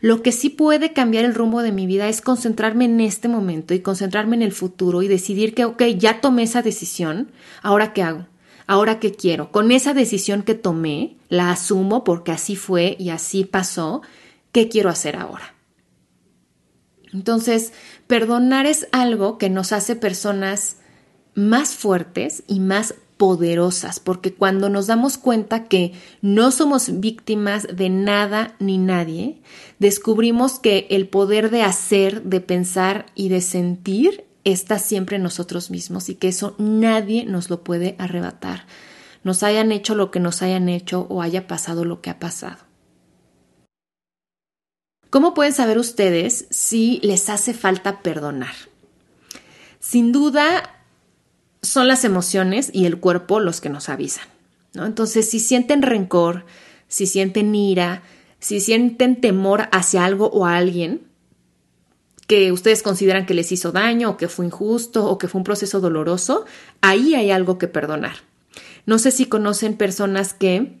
Lo 0.00 0.22
que 0.22 0.32
sí 0.32 0.50
puede 0.50 0.92
cambiar 0.92 1.24
el 1.24 1.34
rumbo 1.34 1.62
de 1.62 1.72
mi 1.72 1.86
vida 1.86 2.08
es 2.08 2.20
concentrarme 2.20 2.84
en 2.84 3.00
este 3.00 3.28
momento 3.28 3.74
y 3.74 3.80
concentrarme 3.80 4.36
en 4.36 4.42
el 4.42 4.52
futuro 4.52 5.02
y 5.02 5.08
decidir 5.08 5.54
que, 5.54 5.64
ok, 5.64 5.82
ya 5.96 6.20
tomé 6.20 6.44
esa 6.44 6.62
decisión, 6.62 7.30
ahora 7.62 7.92
qué 7.92 8.02
hago. 8.02 8.26
ahora 8.66 9.00
qué 9.00 9.12
quiero. 9.12 9.50
Con 9.50 9.72
esa 9.72 9.94
decisión 9.94 10.42
que 10.42 10.54
tomé, 10.54 11.16
la 11.30 11.50
asumo 11.50 12.04
porque 12.04 12.32
así 12.32 12.54
fue 12.54 12.96
y 12.98 13.08
así 13.08 13.44
pasó, 13.44 14.02
¿qué 14.52 14.68
quiero 14.68 14.90
hacer 14.90 15.16
ahora? 15.16 15.54
Entonces, 17.12 17.72
perdonar 18.06 18.66
es 18.66 18.86
algo 18.92 19.38
que 19.38 19.48
nos 19.48 19.72
hace 19.72 19.96
personas 19.96 20.76
más 21.34 21.74
fuertes 21.74 22.42
y 22.46 22.60
más 22.60 22.94
poderosas, 23.18 24.00
porque 24.00 24.32
cuando 24.32 24.70
nos 24.70 24.86
damos 24.86 25.18
cuenta 25.18 25.64
que 25.64 25.92
no 26.22 26.50
somos 26.50 27.00
víctimas 27.00 27.66
de 27.70 27.90
nada 27.90 28.54
ni 28.60 28.78
nadie, 28.78 29.42
descubrimos 29.78 30.58
que 30.58 30.86
el 30.90 31.08
poder 31.08 31.50
de 31.50 31.62
hacer, 31.62 32.22
de 32.22 32.40
pensar 32.40 33.06
y 33.14 33.28
de 33.28 33.42
sentir 33.42 34.24
está 34.44 34.78
siempre 34.78 35.16
en 35.16 35.24
nosotros 35.24 35.70
mismos 35.70 36.08
y 36.08 36.14
que 36.14 36.28
eso 36.28 36.54
nadie 36.58 37.24
nos 37.24 37.50
lo 37.50 37.64
puede 37.64 37.96
arrebatar, 37.98 38.66
nos 39.24 39.42
hayan 39.42 39.72
hecho 39.72 39.94
lo 39.94 40.10
que 40.10 40.20
nos 40.20 40.40
hayan 40.40 40.68
hecho 40.68 41.06
o 41.10 41.20
haya 41.20 41.46
pasado 41.46 41.84
lo 41.84 42.00
que 42.00 42.10
ha 42.10 42.18
pasado. 42.18 42.58
¿Cómo 45.10 45.34
pueden 45.34 45.54
saber 45.54 45.78
ustedes 45.78 46.46
si 46.50 47.00
les 47.02 47.30
hace 47.30 47.52
falta 47.52 48.00
perdonar? 48.00 48.54
Sin 49.80 50.12
duda, 50.12 50.77
son 51.78 51.86
las 51.86 52.02
emociones 52.02 52.70
y 52.72 52.86
el 52.86 52.98
cuerpo 52.98 53.38
los 53.38 53.60
que 53.60 53.68
nos 53.68 53.88
avisan. 53.88 54.24
¿no? 54.74 54.84
Entonces, 54.84 55.30
si 55.30 55.38
sienten 55.38 55.82
rencor, 55.82 56.44
si 56.88 57.06
sienten 57.06 57.54
ira, 57.54 58.02
si 58.40 58.58
sienten 58.58 59.20
temor 59.20 59.68
hacia 59.70 60.04
algo 60.04 60.26
o 60.26 60.44
a 60.44 60.56
alguien 60.56 61.02
que 62.26 62.50
ustedes 62.50 62.82
consideran 62.82 63.26
que 63.26 63.34
les 63.34 63.52
hizo 63.52 63.70
daño 63.70 64.10
o 64.10 64.16
que 64.16 64.26
fue 64.26 64.46
injusto 64.46 65.06
o 65.06 65.18
que 65.18 65.28
fue 65.28 65.38
un 65.38 65.44
proceso 65.44 65.78
doloroso, 65.78 66.46
ahí 66.80 67.14
hay 67.14 67.30
algo 67.30 67.58
que 67.58 67.68
perdonar. 67.68 68.16
No 68.84 68.98
sé 68.98 69.12
si 69.12 69.26
conocen 69.26 69.76
personas 69.76 70.34
que, 70.34 70.80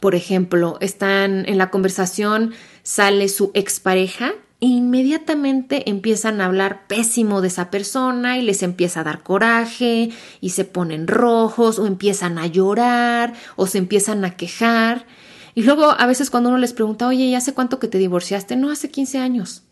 por 0.00 0.14
ejemplo, 0.14 0.78
están 0.80 1.46
en 1.46 1.58
la 1.58 1.68
conversación, 1.68 2.54
sale 2.84 3.28
su 3.28 3.50
expareja 3.52 4.32
inmediatamente 4.68 5.90
empiezan 5.90 6.40
a 6.40 6.46
hablar 6.46 6.86
pésimo 6.86 7.40
de 7.40 7.48
esa 7.48 7.70
persona 7.70 8.38
y 8.38 8.42
les 8.42 8.62
empieza 8.62 9.00
a 9.00 9.04
dar 9.04 9.22
coraje 9.22 10.10
y 10.40 10.50
se 10.50 10.64
ponen 10.64 11.08
rojos 11.08 11.78
o 11.78 11.86
empiezan 11.86 12.38
a 12.38 12.46
llorar 12.46 13.34
o 13.56 13.66
se 13.66 13.78
empiezan 13.78 14.24
a 14.24 14.36
quejar. 14.36 15.06
Y 15.54 15.64
luego 15.64 15.90
a 15.90 16.06
veces 16.06 16.30
cuando 16.30 16.48
uno 16.48 16.58
les 16.58 16.72
pregunta, 16.72 17.08
oye, 17.08 17.24
¿y 17.24 17.34
hace 17.34 17.54
cuánto 17.54 17.80
que 17.80 17.88
te 17.88 17.98
divorciaste? 17.98 18.54
No, 18.54 18.70
hace 18.70 18.90
15 18.90 19.18
años. 19.18 19.64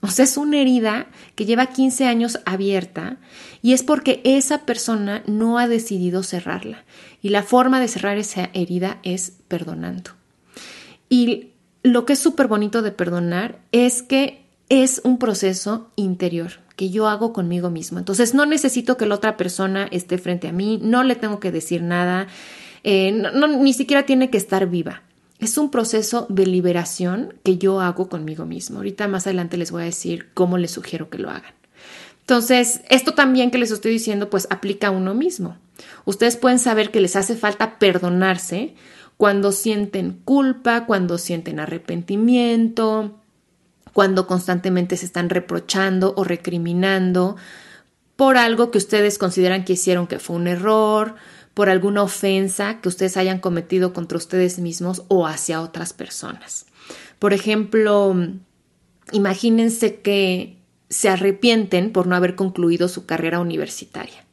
O 0.00 0.08
sea, 0.08 0.24
es 0.24 0.38
una 0.38 0.58
herida 0.58 1.08
que 1.34 1.44
lleva 1.44 1.66
15 1.66 2.06
años 2.06 2.40
abierta 2.46 3.18
y 3.60 3.74
es 3.74 3.82
porque 3.82 4.22
esa 4.24 4.64
persona 4.64 5.22
no 5.26 5.58
ha 5.58 5.68
decidido 5.68 6.22
cerrarla. 6.22 6.84
Y 7.20 7.28
la 7.28 7.42
forma 7.42 7.78
de 7.78 7.88
cerrar 7.88 8.16
esa 8.16 8.48
herida 8.54 9.00
es 9.02 9.34
perdonando. 9.48 10.12
Y 11.10 11.49
lo 11.82 12.04
que 12.04 12.14
es 12.14 12.18
súper 12.18 12.46
bonito 12.46 12.82
de 12.82 12.92
perdonar 12.92 13.58
es 13.72 14.02
que 14.02 14.44
es 14.68 15.00
un 15.04 15.18
proceso 15.18 15.90
interior 15.96 16.52
que 16.76 16.90
yo 16.90 17.08
hago 17.08 17.32
conmigo 17.32 17.70
mismo. 17.70 17.98
Entonces 17.98 18.34
no 18.34 18.46
necesito 18.46 18.96
que 18.96 19.06
la 19.06 19.16
otra 19.16 19.36
persona 19.36 19.88
esté 19.90 20.16
frente 20.18 20.48
a 20.48 20.52
mí, 20.52 20.78
no 20.82 21.02
le 21.02 21.16
tengo 21.16 21.40
que 21.40 21.52
decir 21.52 21.82
nada, 21.82 22.28
eh, 22.84 23.12
ni 23.58 23.72
siquiera 23.72 24.06
tiene 24.06 24.30
que 24.30 24.38
estar 24.38 24.66
viva. 24.68 25.02
Es 25.38 25.58
un 25.58 25.70
proceso 25.70 26.26
de 26.28 26.46
liberación 26.46 27.34
que 27.42 27.58
yo 27.58 27.80
hago 27.80 28.08
conmigo 28.08 28.46
mismo. 28.46 28.78
Ahorita 28.78 29.08
más 29.08 29.26
adelante 29.26 29.56
les 29.56 29.70
voy 29.70 29.82
a 29.82 29.86
decir 29.86 30.28
cómo 30.34 30.58
les 30.58 30.70
sugiero 30.70 31.10
que 31.10 31.18
lo 31.18 31.30
hagan. 31.30 31.54
Entonces, 32.20 32.82
esto 32.90 33.14
también 33.14 33.50
que 33.50 33.58
les 33.58 33.70
estoy 33.70 33.90
diciendo, 33.90 34.30
pues 34.30 34.46
aplica 34.50 34.88
a 34.88 34.90
uno 34.92 35.14
mismo. 35.14 35.56
Ustedes 36.04 36.36
pueden 36.36 36.58
saber 36.58 36.90
que 36.90 37.00
les 37.00 37.16
hace 37.16 37.34
falta 37.36 37.78
perdonarse 37.78 38.74
cuando 39.20 39.52
sienten 39.52 40.12
culpa, 40.24 40.86
cuando 40.86 41.18
sienten 41.18 41.60
arrepentimiento, 41.60 43.20
cuando 43.92 44.26
constantemente 44.26 44.96
se 44.96 45.04
están 45.04 45.28
reprochando 45.28 46.14
o 46.16 46.24
recriminando 46.24 47.36
por 48.16 48.38
algo 48.38 48.70
que 48.70 48.78
ustedes 48.78 49.18
consideran 49.18 49.66
que 49.66 49.74
hicieron 49.74 50.06
que 50.06 50.20
fue 50.20 50.36
un 50.36 50.46
error, 50.46 51.16
por 51.52 51.68
alguna 51.68 52.02
ofensa 52.02 52.80
que 52.80 52.88
ustedes 52.88 53.18
hayan 53.18 53.40
cometido 53.40 53.92
contra 53.92 54.16
ustedes 54.16 54.58
mismos 54.58 55.02
o 55.08 55.26
hacia 55.26 55.60
otras 55.60 55.92
personas. 55.92 56.64
Por 57.18 57.34
ejemplo, 57.34 58.16
imagínense 59.12 60.00
que 60.00 60.56
se 60.88 61.10
arrepienten 61.10 61.92
por 61.92 62.06
no 62.06 62.16
haber 62.16 62.36
concluido 62.36 62.88
su 62.88 63.04
carrera 63.04 63.40
universitaria. 63.40 64.24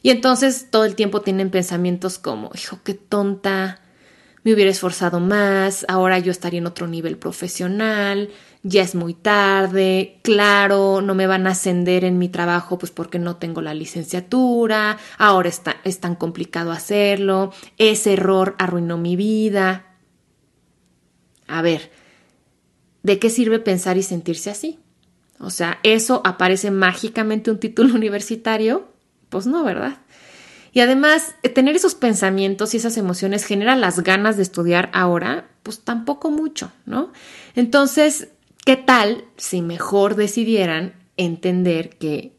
Y 0.00 0.08
entonces 0.08 0.68
todo 0.70 0.86
el 0.86 0.94
tiempo 0.94 1.20
tienen 1.20 1.50
pensamientos 1.50 2.16
como, 2.16 2.50
hijo, 2.54 2.80
qué 2.82 2.94
tonta, 2.94 3.82
me 4.42 4.54
hubiera 4.54 4.70
esforzado 4.70 5.20
más, 5.20 5.84
ahora 5.88 6.18
yo 6.18 6.30
estaría 6.30 6.58
en 6.58 6.66
otro 6.66 6.86
nivel 6.86 7.18
profesional, 7.18 8.30
ya 8.62 8.82
es 8.82 8.94
muy 8.94 9.14
tarde, 9.14 10.18
claro, 10.22 11.00
no 11.02 11.14
me 11.14 11.26
van 11.26 11.46
a 11.46 11.50
ascender 11.50 12.04
en 12.04 12.18
mi 12.18 12.28
trabajo 12.28 12.78
pues 12.78 12.92
porque 12.92 13.18
no 13.18 13.36
tengo 13.36 13.60
la 13.62 13.74
licenciatura, 13.74 14.98
ahora 15.18 15.48
está, 15.48 15.76
es 15.84 16.00
tan 16.00 16.14
complicado 16.14 16.72
hacerlo, 16.72 17.52
ese 17.78 18.14
error 18.14 18.54
arruinó 18.58 18.96
mi 18.98 19.16
vida. 19.16 19.86
A 21.46 21.62
ver, 21.62 21.90
¿de 23.02 23.18
qué 23.18 23.30
sirve 23.30 23.58
pensar 23.58 23.96
y 23.96 24.02
sentirse 24.02 24.50
así? 24.50 24.78
O 25.38 25.50
sea, 25.50 25.80
¿eso 25.82 26.20
aparece 26.24 26.70
mágicamente 26.70 27.50
un 27.50 27.58
título 27.58 27.94
universitario? 27.94 28.88
Pues 29.30 29.46
no, 29.46 29.64
¿verdad? 29.64 29.98
Y 30.72 30.80
además, 30.80 31.34
eh, 31.42 31.48
tener 31.48 31.76
esos 31.76 31.94
pensamientos 31.94 32.74
y 32.74 32.76
esas 32.76 32.96
emociones 32.96 33.44
genera 33.44 33.76
las 33.76 34.00
ganas 34.00 34.36
de 34.36 34.42
estudiar 34.42 34.90
ahora, 34.92 35.48
pues 35.62 35.80
tampoco 35.80 36.30
mucho, 36.30 36.72
¿no? 36.86 37.12
Entonces, 37.54 38.28
¿qué 38.64 38.76
tal 38.76 39.24
si 39.36 39.62
mejor 39.62 40.14
decidieran 40.14 40.94
entender 41.16 41.98
que 41.98 42.36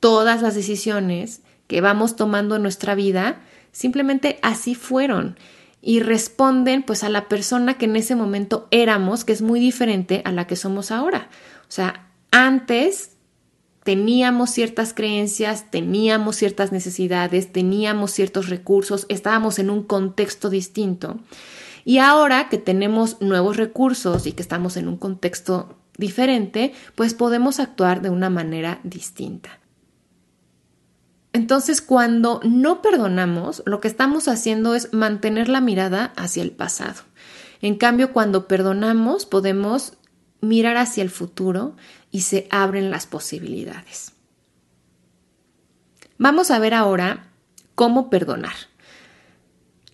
todas 0.00 0.42
las 0.42 0.54
decisiones 0.54 1.42
que 1.66 1.80
vamos 1.80 2.16
tomando 2.16 2.56
en 2.56 2.62
nuestra 2.62 2.94
vida 2.94 3.40
simplemente 3.72 4.38
así 4.42 4.74
fueron 4.74 5.38
y 5.80 6.00
responden 6.00 6.82
pues 6.82 7.02
a 7.02 7.08
la 7.08 7.28
persona 7.28 7.78
que 7.78 7.86
en 7.86 7.96
ese 7.96 8.14
momento 8.14 8.68
éramos, 8.70 9.24
que 9.24 9.32
es 9.32 9.42
muy 9.42 9.58
diferente 9.58 10.22
a 10.24 10.30
la 10.30 10.46
que 10.46 10.54
somos 10.54 10.90
ahora. 10.90 11.28
O 11.62 11.70
sea, 11.72 12.08
antes 12.30 13.16
teníamos 13.84 14.50
ciertas 14.50 14.94
creencias, 14.94 15.70
teníamos 15.70 16.36
ciertas 16.36 16.72
necesidades, 16.72 17.52
teníamos 17.52 18.12
ciertos 18.12 18.48
recursos, 18.48 19.06
estábamos 19.08 19.58
en 19.58 19.70
un 19.70 19.82
contexto 19.82 20.50
distinto. 20.50 21.18
Y 21.84 21.98
ahora 21.98 22.48
que 22.48 22.58
tenemos 22.58 23.20
nuevos 23.20 23.56
recursos 23.56 24.26
y 24.26 24.32
que 24.32 24.42
estamos 24.42 24.76
en 24.76 24.88
un 24.88 24.96
contexto 24.96 25.76
diferente, 25.98 26.72
pues 26.94 27.14
podemos 27.14 27.58
actuar 27.58 28.02
de 28.02 28.10
una 28.10 28.30
manera 28.30 28.80
distinta. 28.84 29.58
Entonces, 31.32 31.80
cuando 31.80 32.40
no 32.44 32.82
perdonamos, 32.82 33.62
lo 33.66 33.80
que 33.80 33.88
estamos 33.88 34.28
haciendo 34.28 34.74
es 34.74 34.92
mantener 34.92 35.48
la 35.48 35.60
mirada 35.60 36.12
hacia 36.16 36.42
el 36.42 36.50
pasado. 36.50 37.02
En 37.62 37.76
cambio, 37.76 38.12
cuando 38.12 38.46
perdonamos, 38.46 39.24
podemos 39.24 39.94
mirar 40.40 40.76
hacia 40.76 41.02
el 41.02 41.10
futuro 41.10 41.74
y 42.12 42.20
se 42.20 42.46
abren 42.50 42.92
las 42.92 43.06
posibilidades. 43.06 44.12
Vamos 46.18 46.52
a 46.52 46.60
ver 46.60 46.74
ahora 46.74 47.32
cómo 47.74 48.10
perdonar. 48.10 48.54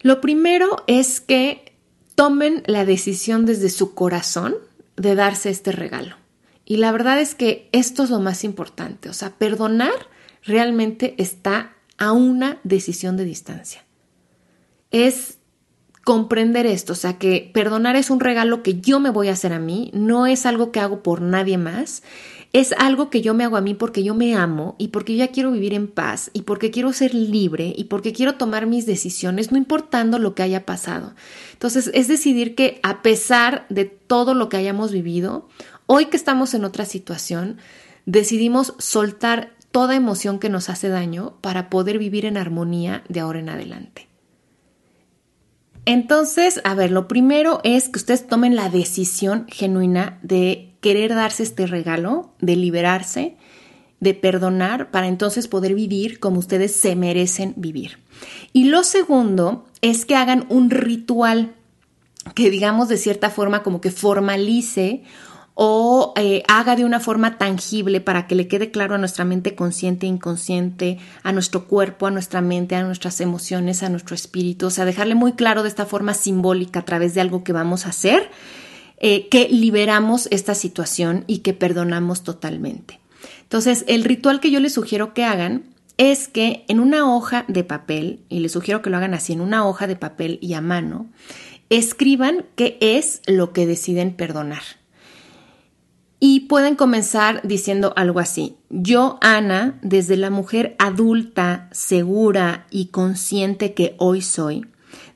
Lo 0.02 0.20
primero 0.20 0.84
es 0.86 1.20
que 1.20 1.72
tomen 2.14 2.62
la 2.66 2.84
decisión 2.84 3.46
desde 3.46 3.70
su 3.70 3.94
corazón 3.94 4.56
de 4.96 5.14
darse 5.14 5.48
este 5.48 5.72
regalo. 5.72 6.16
Y 6.64 6.76
la 6.76 6.92
verdad 6.92 7.18
es 7.20 7.34
que 7.34 7.70
esto 7.72 8.02
es 8.02 8.10
lo 8.10 8.20
más 8.20 8.44
importante. 8.44 9.08
O 9.08 9.14
sea, 9.14 9.30
perdonar 9.30 9.94
realmente 10.44 11.14
está 11.16 11.76
a 11.96 12.12
una 12.12 12.58
decisión 12.62 13.16
de 13.16 13.24
distancia. 13.24 13.84
Es 14.90 15.37
comprender 16.08 16.64
esto, 16.64 16.94
o 16.94 16.96
sea, 16.96 17.18
que 17.18 17.50
perdonar 17.52 17.94
es 17.94 18.08
un 18.08 18.18
regalo 18.18 18.62
que 18.62 18.80
yo 18.80 18.98
me 18.98 19.10
voy 19.10 19.28
a 19.28 19.32
hacer 19.32 19.52
a 19.52 19.58
mí, 19.58 19.90
no 19.92 20.26
es 20.26 20.46
algo 20.46 20.72
que 20.72 20.80
hago 20.80 21.02
por 21.02 21.20
nadie 21.20 21.58
más, 21.58 22.02
es 22.54 22.72
algo 22.78 23.10
que 23.10 23.20
yo 23.20 23.34
me 23.34 23.44
hago 23.44 23.58
a 23.58 23.60
mí 23.60 23.74
porque 23.74 24.02
yo 24.02 24.14
me 24.14 24.34
amo 24.34 24.74
y 24.78 24.88
porque 24.88 25.12
yo 25.12 25.26
ya 25.26 25.32
quiero 25.32 25.52
vivir 25.52 25.74
en 25.74 25.86
paz 25.86 26.30
y 26.32 26.44
porque 26.44 26.70
quiero 26.70 26.94
ser 26.94 27.12
libre 27.12 27.74
y 27.76 27.84
porque 27.84 28.14
quiero 28.14 28.36
tomar 28.36 28.64
mis 28.64 28.86
decisiones, 28.86 29.52
no 29.52 29.58
importando 29.58 30.18
lo 30.18 30.34
que 30.34 30.42
haya 30.42 30.64
pasado. 30.64 31.12
Entonces, 31.52 31.90
es 31.92 32.08
decidir 32.08 32.54
que 32.54 32.80
a 32.82 33.02
pesar 33.02 33.66
de 33.68 33.84
todo 33.84 34.32
lo 34.32 34.48
que 34.48 34.56
hayamos 34.56 34.92
vivido, 34.92 35.46
hoy 35.84 36.06
que 36.06 36.16
estamos 36.16 36.54
en 36.54 36.64
otra 36.64 36.86
situación, 36.86 37.58
decidimos 38.06 38.72
soltar 38.78 39.52
toda 39.72 39.94
emoción 39.94 40.38
que 40.38 40.48
nos 40.48 40.70
hace 40.70 40.88
daño 40.88 41.34
para 41.42 41.68
poder 41.68 41.98
vivir 41.98 42.24
en 42.24 42.38
armonía 42.38 43.04
de 43.10 43.20
ahora 43.20 43.40
en 43.40 43.50
adelante. 43.50 44.08
Entonces, 45.90 46.60
a 46.64 46.74
ver, 46.74 46.90
lo 46.90 47.08
primero 47.08 47.60
es 47.64 47.88
que 47.88 47.98
ustedes 47.98 48.26
tomen 48.26 48.56
la 48.56 48.68
decisión 48.68 49.46
genuina 49.48 50.18
de 50.22 50.74
querer 50.80 51.14
darse 51.14 51.42
este 51.42 51.66
regalo, 51.66 52.30
de 52.40 52.56
liberarse 52.56 53.36
de 54.00 54.14
perdonar 54.14 54.90
para 54.90 55.08
entonces 55.08 55.48
poder 55.48 55.74
vivir 55.74 56.20
como 56.20 56.38
ustedes 56.38 56.74
se 56.76 56.94
merecen 56.94 57.54
vivir. 57.56 57.98
Y 58.52 58.64
lo 58.64 58.84
segundo 58.84 59.66
es 59.80 60.04
que 60.04 60.14
hagan 60.14 60.46
un 60.48 60.70
ritual 60.70 61.54
que 62.34 62.50
digamos 62.50 62.88
de 62.88 62.96
cierta 62.96 63.30
forma 63.30 63.62
como 63.62 63.80
que 63.80 63.90
formalice 63.90 65.02
o 65.60 66.12
eh, 66.14 66.44
haga 66.46 66.76
de 66.76 66.84
una 66.84 67.00
forma 67.00 67.36
tangible 67.36 68.00
para 68.00 68.28
que 68.28 68.36
le 68.36 68.46
quede 68.46 68.70
claro 68.70 68.94
a 68.94 68.98
nuestra 68.98 69.24
mente 69.24 69.56
consciente 69.56 70.06
e 70.06 70.08
inconsciente, 70.08 70.98
a 71.24 71.32
nuestro 71.32 71.66
cuerpo, 71.66 72.06
a 72.06 72.12
nuestra 72.12 72.40
mente, 72.40 72.76
a 72.76 72.84
nuestras 72.84 73.20
emociones, 73.20 73.82
a 73.82 73.88
nuestro 73.88 74.14
espíritu, 74.14 74.66
o 74.66 74.70
sea, 74.70 74.84
dejarle 74.84 75.16
muy 75.16 75.32
claro 75.32 75.64
de 75.64 75.68
esta 75.68 75.84
forma 75.84 76.14
simbólica 76.14 76.78
a 76.78 76.84
través 76.84 77.12
de 77.14 77.22
algo 77.22 77.42
que 77.42 77.52
vamos 77.52 77.86
a 77.86 77.88
hacer, 77.88 78.30
eh, 78.98 79.26
que 79.30 79.48
liberamos 79.48 80.28
esta 80.30 80.54
situación 80.54 81.24
y 81.26 81.38
que 81.38 81.54
perdonamos 81.54 82.22
totalmente. 82.22 83.00
Entonces, 83.42 83.84
el 83.88 84.04
ritual 84.04 84.38
que 84.38 84.52
yo 84.52 84.60
les 84.60 84.74
sugiero 84.74 85.12
que 85.12 85.24
hagan 85.24 85.64
es 85.96 86.28
que 86.28 86.64
en 86.68 86.78
una 86.78 87.12
hoja 87.12 87.44
de 87.48 87.64
papel, 87.64 88.20
y 88.28 88.38
les 88.38 88.52
sugiero 88.52 88.80
que 88.80 88.90
lo 88.90 88.96
hagan 88.96 89.12
así, 89.12 89.32
en 89.32 89.40
una 89.40 89.66
hoja 89.66 89.88
de 89.88 89.96
papel 89.96 90.38
y 90.40 90.54
a 90.54 90.60
mano, 90.60 91.06
escriban 91.68 92.44
qué 92.54 92.78
es 92.80 93.22
lo 93.26 93.52
que 93.52 93.66
deciden 93.66 94.14
perdonar. 94.14 94.77
Y 96.20 96.40
pueden 96.40 96.74
comenzar 96.74 97.40
diciendo 97.46 97.92
algo 97.96 98.18
así. 98.18 98.56
Yo, 98.70 99.18
Ana, 99.20 99.78
desde 99.82 100.16
la 100.16 100.30
mujer 100.30 100.74
adulta, 100.78 101.68
segura 101.70 102.66
y 102.70 102.86
consciente 102.86 103.72
que 103.72 103.94
hoy 103.98 104.20
soy, 104.20 104.66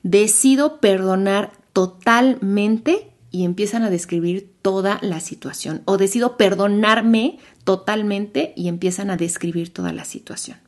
decido 0.04 0.80
perdonar 0.80 1.52
totalmente 1.72 3.10
y 3.32 3.44
empiezan 3.44 3.82
a 3.82 3.90
describir 3.90 4.52
toda 4.62 4.98
la 5.02 5.18
situación. 5.18 5.82
O 5.86 5.96
decido 5.96 6.36
perdonarme 6.36 7.38
totalmente 7.64 8.52
y 8.56 8.68
empiezan 8.68 9.10
a 9.10 9.16
describir 9.16 9.72
toda 9.72 9.92
la 9.92 10.04
situación. 10.04 10.58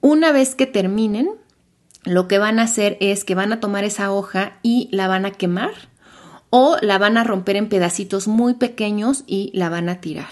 Una 0.00 0.32
vez 0.32 0.54
que 0.54 0.66
terminen, 0.66 1.28
lo 2.04 2.28
que 2.28 2.38
van 2.38 2.58
a 2.58 2.62
hacer 2.62 2.96
es 3.00 3.24
que 3.24 3.34
van 3.34 3.52
a 3.52 3.60
tomar 3.60 3.84
esa 3.84 4.12
hoja 4.12 4.58
y 4.62 4.88
la 4.92 5.08
van 5.08 5.26
a 5.26 5.32
quemar 5.32 5.72
o 6.50 6.76
la 6.80 6.98
van 6.98 7.16
a 7.16 7.24
romper 7.24 7.56
en 7.56 7.68
pedacitos 7.68 8.28
muy 8.28 8.54
pequeños 8.54 9.24
y 9.26 9.50
la 9.54 9.68
van 9.68 9.88
a 9.88 10.00
tirar. 10.00 10.28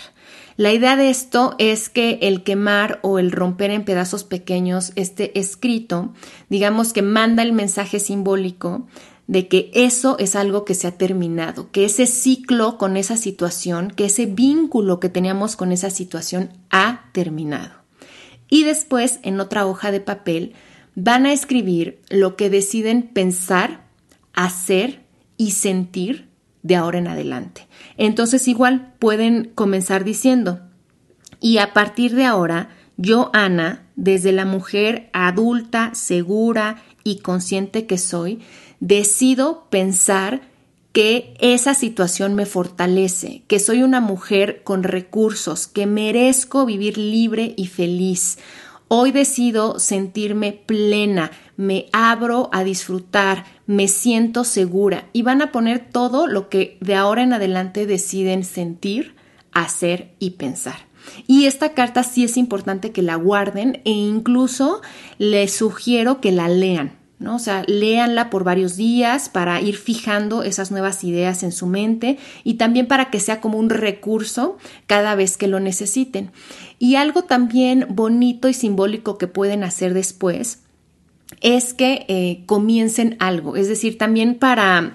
La 0.56 0.72
idea 0.72 0.96
de 0.96 1.10
esto 1.10 1.56
es 1.58 1.88
que 1.88 2.18
el 2.22 2.44
quemar 2.44 3.00
o 3.02 3.18
el 3.18 3.32
romper 3.32 3.72
en 3.72 3.84
pedazos 3.84 4.22
pequeños 4.22 4.92
este 4.94 5.38
escrito, 5.38 6.12
digamos 6.48 6.92
que 6.92 7.02
manda 7.02 7.42
el 7.42 7.52
mensaje 7.52 7.98
simbólico 7.98 8.86
de 9.26 9.48
que 9.48 9.70
eso 9.74 10.16
es 10.18 10.36
algo 10.36 10.64
que 10.64 10.74
se 10.74 10.86
ha 10.86 10.96
terminado, 10.96 11.70
que 11.72 11.84
ese 11.84 12.06
ciclo 12.06 12.78
con 12.78 12.96
esa 12.96 13.16
situación, 13.16 13.90
que 13.90 14.04
ese 14.04 14.26
vínculo 14.26 15.00
que 15.00 15.08
teníamos 15.08 15.56
con 15.56 15.72
esa 15.72 15.90
situación 15.90 16.50
ha 16.70 17.06
terminado. 17.12 17.72
Y 18.48 18.62
después, 18.64 19.18
en 19.22 19.40
otra 19.40 19.66
hoja 19.66 19.90
de 19.90 20.00
papel, 20.00 20.52
van 20.94 21.26
a 21.26 21.32
escribir 21.32 22.00
lo 22.10 22.36
que 22.36 22.50
deciden 22.50 23.02
pensar, 23.02 23.86
hacer 24.34 25.03
y 25.36 25.52
sentir 25.52 26.28
de 26.62 26.76
ahora 26.76 26.98
en 26.98 27.08
adelante. 27.08 27.66
Entonces 27.96 28.48
igual 28.48 28.94
pueden 28.98 29.52
comenzar 29.54 30.04
diciendo, 30.04 30.60
y 31.40 31.58
a 31.58 31.72
partir 31.72 32.14
de 32.14 32.24
ahora, 32.24 32.70
yo, 32.96 33.30
Ana, 33.32 33.86
desde 33.96 34.32
la 34.32 34.44
mujer 34.44 35.10
adulta, 35.12 35.94
segura 35.94 36.82
y 37.02 37.18
consciente 37.18 37.86
que 37.86 37.98
soy, 37.98 38.40
decido 38.80 39.66
pensar 39.68 40.42
que 40.92 41.34
esa 41.40 41.74
situación 41.74 42.34
me 42.34 42.46
fortalece, 42.46 43.42
que 43.48 43.58
soy 43.58 43.82
una 43.82 44.00
mujer 44.00 44.62
con 44.62 44.84
recursos, 44.84 45.66
que 45.66 45.86
merezco 45.86 46.64
vivir 46.66 46.96
libre 46.96 47.52
y 47.56 47.66
feliz. 47.66 48.38
Hoy 48.86 49.10
decido 49.10 49.80
sentirme 49.80 50.52
plena, 50.52 51.32
me 51.56 51.86
abro 51.92 52.48
a 52.52 52.62
disfrutar, 52.62 53.44
me 53.66 53.88
siento 53.88 54.44
segura 54.44 55.08
y 55.12 55.22
van 55.22 55.42
a 55.42 55.52
poner 55.52 55.88
todo 55.90 56.26
lo 56.26 56.48
que 56.48 56.76
de 56.80 56.94
ahora 56.94 57.22
en 57.22 57.32
adelante 57.32 57.86
deciden 57.86 58.44
sentir, 58.44 59.14
hacer 59.52 60.12
y 60.18 60.30
pensar. 60.30 60.86
Y 61.26 61.46
esta 61.46 61.74
carta 61.74 62.02
sí 62.02 62.24
es 62.24 62.36
importante 62.36 62.92
que 62.92 63.02
la 63.02 63.16
guarden 63.16 63.80
e 63.84 63.90
incluso 63.90 64.80
les 65.18 65.52
sugiero 65.52 66.20
que 66.20 66.32
la 66.32 66.48
lean. 66.48 66.98
¿no? 67.18 67.36
O 67.36 67.38
sea, 67.38 67.62
léanla 67.66 68.28
por 68.28 68.44
varios 68.44 68.76
días 68.76 69.28
para 69.28 69.60
ir 69.60 69.76
fijando 69.76 70.42
esas 70.42 70.70
nuevas 70.70 71.04
ideas 71.04 71.42
en 71.42 71.52
su 71.52 71.66
mente 71.66 72.18
y 72.42 72.54
también 72.54 72.86
para 72.86 73.10
que 73.10 73.20
sea 73.20 73.40
como 73.40 73.58
un 73.58 73.70
recurso 73.70 74.58
cada 74.86 75.14
vez 75.14 75.36
que 75.36 75.46
lo 75.46 75.60
necesiten. 75.60 76.32
Y 76.78 76.96
algo 76.96 77.22
también 77.22 77.86
bonito 77.88 78.48
y 78.48 78.54
simbólico 78.54 79.16
que 79.16 79.28
pueden 79.28 79.64
hacer 79.64 79.94
después 79.94 80.63
es 81.40 81.74
que 81.74 82.04
eh, 82.08 82.42
comiencen 82.46 83.16
algo, 83.18 83.56
es 83.56 83.68
decir, 83.68 83.98
también 83.98 84.34
para, 84.36 84.94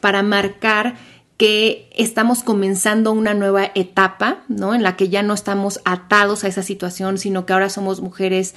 para 0.00 0.22
marcar 0.22 0.96
que 1.36 1.88
estamos 1.96 2.42
comenzando 2.42 3.12
una 3.12 3.32
nueva 3.32 3.70
etapa, 3.74 4.44
¿no? 4.48 4.74
En 4.74 4.82
la 4.82 4.96
que 4.96 5.08
ya 5.08 5.22
no 5.22 5.32
estamos 5.32 5.80
atados 5.86 6.44
a 6.44 6.48
esa 6.48 6.62
situación, 6.62 7.16
sino 7.16 7.46
que 7.46 7.54
ahora 7.54 7.70
somos 7.70 8.02
mujeres 8.02 8.54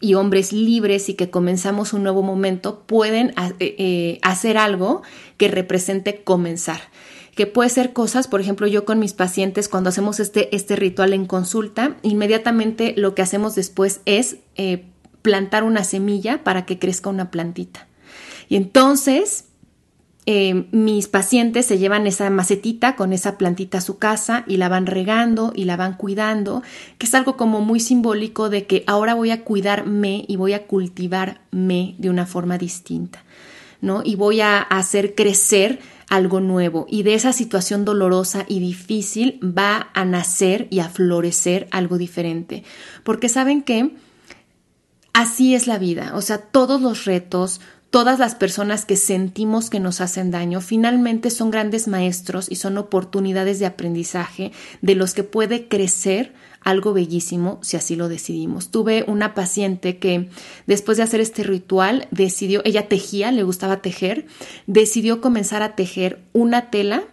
y 0.00 0.14
hombres 0.14 0.52
libres 0.52 1.10
y 1.10 1.14
que 1.14 1.28
comenzamos 1.28 1.92
un 1.92 2.02
nuevo 2.02 2.22
momento, 2.22 2.84
pueden 2.86 3.34
eh, 3.38 3.54
eh, 3.60 4.18
hacer 4.22 4.56
algo 4.56 5.02
que 5.36 5.48
represente 5.48 6.22
comenzar. 6.22 6.80
Que 7.34 7.46
puede 7.46 7.68
ser 7.68 7.92
cosas, 7.92 8.28
por 8.28 8.40
ejemplo, 8.40 8.66
yo 8.66 8.86
con 8.86 8.98
mis 8.98 9.12
pacientes, 9.12 9.68
cuando 9.68 9.90
hacemos 9.90 10.18
este, 10.18 10.54
este 10.56 10.74
ritual 10.74 11.12
en 11.12 11.26
consulta, 11.26 11.98
inmediatamente 12.02 12.94
lo 12.96 13.14
que 13.14 13.20
hacemos 13.20 13.54
después 13.54 14.00
es 14.06 14.38
plantar 15.22 15.64
una 15.64 15.84
semilla 15.84 16.44
para 16.44 16.66
que 16.66 16.78
crezca 16.78 17.10
una 17.10 17.30
plantita. 17.30 17.86
Y 18.48 18.56
entonces 18.56 19.46
eh, 20.24 20.68
mis 20.70 21.08
pacientes 21.08 21.66
se 21.66 21.78
llevan 21.78 22.06
esa 22.06 22.30
macetita 22.30 22.94
con 22.94 23.12
esa 23.12 23.38
plantita 23.38 23.78
a 23.78 23.80
su 23.80 23.98
casa 23.98 24.44
y 24.46 24.56
la 24.56 24.68
van 24.68 24.86
regando 24.86 25.52
y 25.56 25.64
la 25.64 25.76
van 25.76 25.96
cuidando, 25.96 26.62
que 26.98 27.06
es 27.06 27.14
algo 27.14 27.36
como 27.36 27.60
muy 27.60 27.80
simbólico 27.80 28.48
de 28.48 28.66
que 28.66 28.84
ahora 28.86 29.14
voy 29.14 29.32
a 29.32 29.42
cuidarme 29.42 30.24
y 30.28 30.36
voy 30.36 30.52
a 30.52 30.68
cultivarme 30.68 31.96
de 31.98 32.08
una 32.08 32.26
forma 32.26 32.56
distinta, 32.56 33.24
¿no? 33.80 34.02
Y 34.04 34.14
voy 34.14 34.40
a 34.42 34.60
hacer 34.60 35.16
crecer 35.16 35.80
algo 36.08 36.40
nuevo 36.40 36.86
y 36.88 37.02
de 37.02 37.14
esa 37.14 37.32
situación 37.32 37.84
dolorosa 37.84 38.44
y 38.46 38.60
difícil 38.60 39.40
va 39.42 39.88
a 39.92 40.04
nacer 40.04 40.68
y 40.70 40.78
a 40.78 40.88
florecer 40.88 41.66
algo 41.72 41.98
diferente. 41.98 42.62
Porque 43.02 43.28
saben 43.28 43.62
que 43.62 43.96
Así 45.12 45.54
es 45.54 45.66
la 45.66 45.78
vida, 45.78 46.12
o 46.14 46.22
sea, 46.22 46.38
todos 46.38 46.80
los 46.80 47.04
retos, 47.04 47.60
todas 47.90 48.18
las 48.18 48.34
personas 48.34 48.86
que 48.86 48.96
sentimos 48.96 49.68
que 49.68 49.78
nos 49.78 50.00
hacen 50.00 50.30
daño, 50.30 50.62
finalmente 50.62 51.28
son 51.28 51.50
grandes 51.50 51.86
maestros 51.86 52.50
y 52.50 52.56
son 52.56 52.78
oportunidades 52.78 53.58
de 53.58 53.66
aprendizaje 53.66 54.52
de 54.80 54.94
los 54.94 55.12
que 55.12 55.22
puede 55.22 55.68
crecer 55.68 56.32
algo 56.64 56.94
bellísimo 56.94 57.58
si 57.60 57.76
así 57.76 57.94
lo 57.94 58.08
decidimos. 58.08 58.70
Tuve 58.70 59.04
una 59.06 59.34
paciente 59.34 59.98
que 59.98 60.30
después 60.66 60.96
de 60.96 61.04
hacer 61.04 61.20
este 61.20 61.42
ritual 61.42 62.08
decidió, 62.10 62.62
ella 62.64 62.88
tejía, 62.88 63.30
le 63.32 63.42
gustaba 63.42 63.82
tejer, 63.82 64.26
decidió 64.66 65.20
comenzar 65.20 65.62
a 65.62 65.76
tejer 65.76 66.22
una 66.32 66.70
tela 66.70 67.04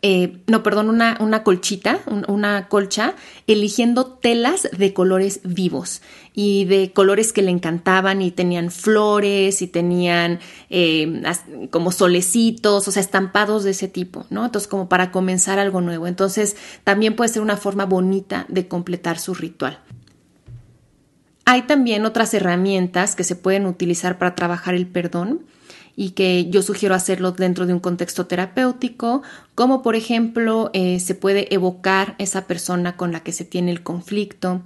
eh, 0.00 0.38
no, 0.46 0.62
perdón, 0.62 0.90
una, 0.90 1.16
una 1.20 1.42
colchita, 1.42 2.00
una 2.28 2.68
colcha, 2.68 3.14
eligiendo 3.48 4.06
telas 4.06 4.68
de 4.76 4.92
colores 4.92 5.40
vivos 5.42 6.02
y 6.34 6.66
de 6.66 6.92
colores 6.92 7.32
que 7.32 7.42
le 7.42 7.50
encantaban 7.50 8.22
y 8.22 8.30
tenían 8.30 8.70
flores 8.70 9.60
y 9.60 9.66
tenían 9.66 10.38
eh, 10.70 11.22
como 11.70 11.90
solecitos, 11.90 12.86
o 12.86 12.92
sea, 12.92 13.00
estampados 13.00 13.64
de 13.64 13.72
ese 13.72 13.88
tipo, 13.88 14.24
¿no? 14.30 14.44
Entonces, 14.44 14.68
como 14.68 14.88
para 14.88 15.10
comenzar 15.10 15.58
algo 15.58 15.80
nuevo. 15.80 16.06
Entonces, 16.06 16.56
también 16.84 17.16
puede 17.16 17.32
ser 17.32 17.42
una 17.42 17.56
forma 17.56 17.84
bonita 17.84 18.46
de 18.48 18.68
completar 18.68 19.18
su 19.18 19.34
ritual. 19.34 19.80
Hay 21.44 21.62
también 21.62 22.04
otras 22.04 22.34
herramientas 22.34 23.16
que 23.16 23.24
se 23.24 23.34
pueden 23.34 23.66
utilizar 23.66 24.18
para 24.18 24.36
trabajar 24.36 24.74
el 24.74 24.86
perdón 24.86 25.40
y 26.00 26.10
que 26.10 26.48
yo 26.48 26.62
sugiero 26.62 26.94
hacerlo 26.94 27.32
dentro 27.32 27.66
de 27.66 27.72
un 27.72 27.80
contexto 27.80 28.26
terapéutico, 28.26 29.22
como 29.56 29.82
por 29.82 29.96
ejemplo 29.96 30.70
eh, 30.72 31.00
se 31.00 31.16
puede 31.16 31.52
evocar 31.52 32.14
esa 32.18 32.46
persona 32.46 32.96
con 32.96 33.10
la 33.10 33.24
que 33.24 33.32
se 33.32 33.44
tiene 33.44 33.72
el 33.72 33.82
conflicto 33.82 34.62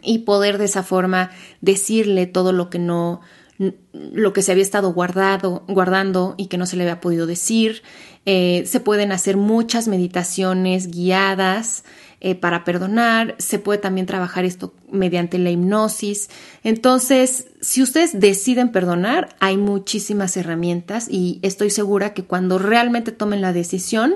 y 0.00 0.18
poder 0.20 0.58
de 0.58 0.66
esa 0.66 0.84
forma 0.84 1.32
decirle 1.60 2.26
todo 2.26 2.52
lo 2.52 2.70
que 2.70 2.78
no 2.78 3.20
lo 3.92 4.32
que 4.32 4.42
se 4.42 4.52
había 4.52 4.62
estado 4.62 4.92
guardado, 4.92 5.64
guardando 5.66 6.34
y 6.36 6.46
que 6.46 6.56
no 6.56 6.66
se 6.66 6.76
le 6.76 6.84
había 6.84 7.00
podido 7.00 7.26
decir. 7.26 7.82
Eh, 8.24 8.62
se 8.66 8.78
pueden 8.78 9.10
hacer 9.10 9.36
muchas 9.36 9.88
meditaciones 9.88 10.88
guiadas 10.88 11.82
eh, 12.26 12.34
para 12.34 12.64
perdonar, 12.64 13.34
se 13.38 13.58
puede 13.58 13.78
también 13.78 14.06
trabajar 14.06 14.46
esto 14.46 14.72
mediante 14.90 15.36
la 15.36 15.50
hipnosis. 15.50 16.30
Entonces, 16.62 17.48
si 17.60 17.82
ustedes 17.82 18.18
deciden 18.18 18.72
perdonar, 18.72 19.36
hay 19.40 19.58
muchísimas 19.58 20.34
herramientas 20.38 21.06
y 21.10 21.38
estoy 21.42 21.68
segura 21.68 22.14
que 22.14 22.24
cuando 22.24 22.58
realmente 22.58 23.12
tomen 23.12 23.42
la 23.42 23.52
decisión, 23.52 24.14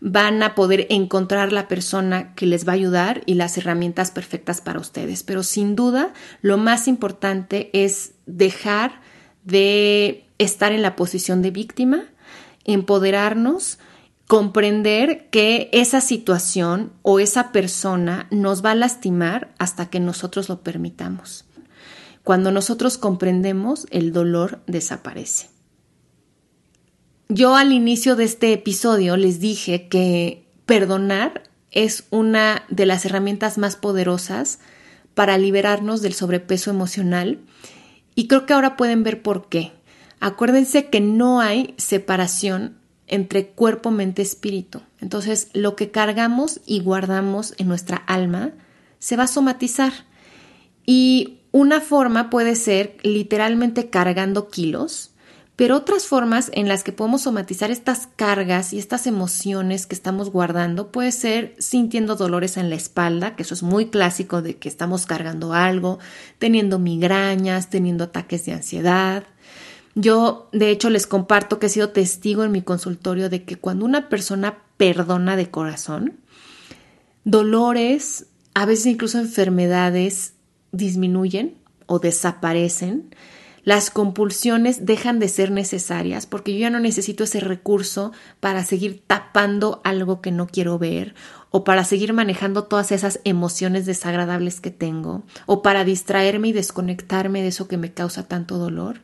van 0.00 0.42
a 0.42 0.54
poder 0.54 0.86
encontrar 0.90 1.50
la 1.50 1.66
persona 1.66 2.34
que 2.34 2.44
les 2.44 2.68
va 2.68 2.72
a 2.72 2.74
ayudar 2.74 3.22
y 3.24 3.32
las 3.36 3.56
herramientas 3.56 4.10
perfectas 4.10 4.60
para 4.60 4.78
ustedes. 4.78 5.22
Pero 5.22 5.42
sin 5.42 5.76
duda, 5.76 6.12
lo 6.42 6.58
más 6.58 6.86
importante 6.86 7.70
es 7.72 8.12
dejar 8.26 9.00
de 9.44 10.26
estar 10.36 10.72
en 10.72 10.82
la 10.82 10.94
posición 10.94 11.40
de 11.40 11.52
víctima, 11.52 12.04
empoderarnos, 12.66 13.78
comprender 14.26 15.28
que 15.30 15.70
esa 15.72 16.00
situación 16.00 16.92
o 17.02 17.20
esa 17.20 17.52
persona 17.52 18.26
nos 18.30 18.64
va 18.64 18.72
a 18.72 18.74
lastimar 18.74 19.54
hasta 19.58 19.88
que 19.88 20.00
nosotros 20.00 20.48
lo 20.48 20.62
permitamos. 20.62 21.44
Cuando 22.24 22.50
nosotros 22.50 22.98
comprendemos, 22.98 23.86
el 23.90 24.12
dolor 24.12 24.62
desaparece. 24.66 25.48
Yo 27.28 27.56
al 27.56 27.72
inicio 27.72 28.16
de 28.16 28.24
este 28.24 28.52
episodio 28.52 29.16
les 29.16 29.38
dije 29.40 29.88
que 29.88 30.48
perdonar 30.64 31.44
es 31.70 32.04
una 32.10 32.64
de 32.68 32.86
las 32.86 33.04
herramientas 33.04 33.58
más 33.58 33.76
poderosas 33.76 34.58
para 35.14 35.38
liberarnos 35.38 36.02
del 36.02 36.14
sobrepeso 36.14 36.70
emocional 36.70 37.40
y 38.14 38.28
creo 38.28 38.46
que 38.46 38.54
ahora 38.54 38.76
pueden 38.76 39.02
ver 39.02 39.22
por 39.22 39.48
qué. 39.48 39.72
Acuérdense 40.18 40.88
que 40.88 41.00
no 41.00 41.40
hay 41.40 41.74
separación 41.76 42.78
entre 43.06 43.48
cuerpo, 43.48 43.90
mente, 43.90 44.22
espíritu. 44.22 44.82
Entonces, 45.00 45.48
lo 45.52 45.76
que 45.76 45.90
cargamos 45.90 46.60
y 46.66 46.80
guardamos 46.80 47.54
en 47.58 47.68
nuestra 47.68 47.96
alma 47.96 48.52
se 48.98 49.16
va 49.16 49.24
a 49.24 49.28
somatizar. 49.28 49.92
Y 50.84 51.40
una 51.52 51.80
forma 51.80 52.30
puede 52.30 52.54
ser 52.54 52.96
literalmente 53.02 53.88
cargando 53.88 54.48
kilos, 54.48 55.12
pero 55.56 55.76
otras 55.76 56.06
formas 56.06 56.50
en 56.52 56.68
las 56.68 56.84
que 56.84 56.92
podemos 56.92 57.22
somatizar 57.22 57.70
estas 57.70 58.08
cargas 58.14 58.74
y 58.74 58.78
estas 58.78 59.06
emociones 59.06 59.86
que 59.86 59.94
estamos 59.94 60.30
guardando 60.30 60.92
puede 60.92 61.12
ser 61.12 61.54
sintiendo 61.58 62.14
dolores 62.14 62.58
en 62.58 62.68
la 62.68 62.76
espalda, 62.76 63.36
que 63.36 63.42
eso 63.42 63.54
es 63.54 63.62
muy 63.62 63.86
clásico 63.86 64.42
de 64.42 64.58
que 64.58 64.68
estamos 64.68 65.06
cargando 65.06 65.54
algo, 65.54 65.98
teniendo 66.38 66.78
migrañas, 66.78 67.70
teniendo 67.70 68.04
ataques 68.04 68.44
de 68.44 68.52
ansiedad. 68.52 69.24
Yo, 69.98 70.50
de 70.52 70.70
hecho, 70.70 70.90
les 70.90 71.06
comparto 71.06 71.58
que 71.58 71.66
he 71.66 71.70
sido 71.70 71.88
testigo 71.88 72.44
en 72.44 72.52
mi 72.52 72.60
consultorio 72.60 73.30
de 73.30 73.44
que 73.44 73.56
cuando 73.56 73.86
una 73.86 74.10
persona 74.10 74.58
perdona 74.76 75.36
de 75.36 75.50
corazón, 75.50 76.20
dolores, 77.24 78.26
a 78.52 78.66
veces 78.66 78.86
incluso 78.86 79.18
enfermedades, 79.18 80.34
disminuyen 80.70 81.54
o 81.86 81.98
desaparecen, 81.98 83.14
las 83.64 83.88
compulsiones 83.88 84.84
dejan 84.84 85.18
de 85.18 85.28
ser 85.28 85.50
necesarias 85.50 86.26
porque 86.26 86.52
yo 86.52 86.58
ya 86.60 86.70
no 86.70 86.78
necesito 86.78 87.24
ese 87.24 87.40
recurso 87.40 88.12
para 88.38 88.66
seguir 88.66 89.02
tapando 89.06 89.80
algo 89.82 90.20
que 90.20 90.30
no 90.30 90.46
quiero 90.46 90.78
ver 90.78 91.14
o 91.50 91.64
para 91.64 91.84
seguir 91.84 92.12
manejando 92.12 92.64
todas 92.64 92.92
esas 92.92 93.18
emociones 93.24 93.86
desagradables 93.86 94.60
que 94.60 94.70
tengo 94.70 95.24
o 95.46 95.62
para 95.62 95.84
distraerme 95.84 96.48
y 96.48 96.52
desconectarme 96.52 97.40
de 97.40 97.48
eso 97.48 97.66
que 97.66 97.78
me 97.78 97.94
causa 97.94 98.28
tanto 98.28 98.58
dolor. 98.58 99.00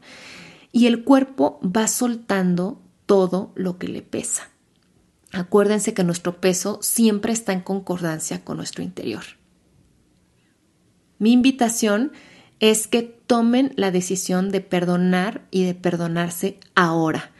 Y 0.72 0.86
el 0.86 1.04
cuerpo 1.04 1.60
va 1.64 1.86
soltando 1.86 2.80
todo 3.06 3.52
lo 3.54 3.78
que 3.78 3.88
le 3.88 4.02
pesa. 4.02 4.48
Acuérdense 5.32 5.94
que 5.94 6.04
nuestro 6.04 6.40
peso 6.40 6.78
siempre 6.82 7.32
está 7.32 7.52
en 7.52 7.60
concordancia 7.60 8.44
con 8.44 8.58
nuestro 8.58 8.82
interior. 8.82 9.22
Mi 11.18 11.32
invitación 11.32 12.12
es 12.60 12.86
que 12.86 13.02
tomen 13.02 13.72
la 13.76 13.90
decisión 13.90 14.50
de 14.50 14.60
perdonar 14.60 15.42
y 15.50 15.64
de 15.64 15.74
perdonarse 15.74 16.58
ahora, 16.74 17.30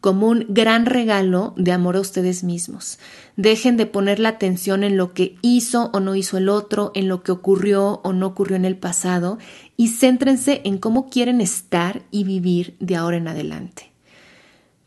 como 0.00 0.28
un 0.28 0.46
gran 0.48 0.86
regalo 0.86 1.54
de 1.56 1.72
amor 1.72 1.96
a 1.96 2.00
ustedes 2.00 2.44
mismos. 2.44 2.98
Dejen 3.36 3.76
de 3.76 3.86
poner 3.86 4.18
la 4.18 4.30
atención 4.30 4.84
en 4.84 4.96
lo 4.96 5.14
que 5.14 5.36
hizo 5.40 5.90
o 5.92 6.00
no 6.00 6.14
hizo 6.14 6.36
el 6.36 6.48
otro, 6.48 6.92
en 6.94 7.08
lo 7.08 7.22
que 7.22 7.32
ocurrió 7.32 8.00
o 8.04 8.12
no 8.12 8.26
ocurrió 8.26 8.56
en 8.56 8.64
el 8.64 8.76
pasado, 8.76 9.38
y 9.80 9.90
céntrense 9.90 10.60
en 10.64 10.76
cómo 10.76 11.08
quieren 11.08 11.40
estar 11.40 12.02
y 12.10 12.24
vivir 12.24 12.76
de 12.80 12.96
ahora 12.96 13.16
en 13.16 13.28
adelante. 13.28 13.92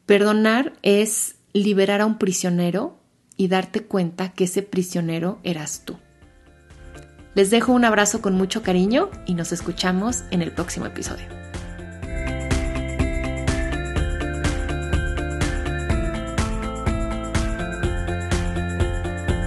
Perdonar 0.06 0.74
es 0.82 1.36
liberar 1.54 2.02
a 2.02 2.06
un 2.06 2.18
prisionero 2.18 2.98
y 3.38 3.48
darte 3.48 3.84
cuenta 3.84 4.34
que 4.34 4.44
ese 4.44 4.64
prisionero 4.64 5.40
eras 5.44 5.84
tú. 5.86 5.96
Les 7.36 7.50
dejo 7.50 7.72
un 7.72 7.86
abrazo 7.86 8.22
con 8.22 8.36
mucho 8.36 8.64
cariño 8.64 9.10
y 9.26 9.34
nos 9.34 9.54
escuchamos 9.54 10.26
en 10.30 10.42
el 10.42 10.52
próximo 10.52 10.86
episodio. 10.88 11.26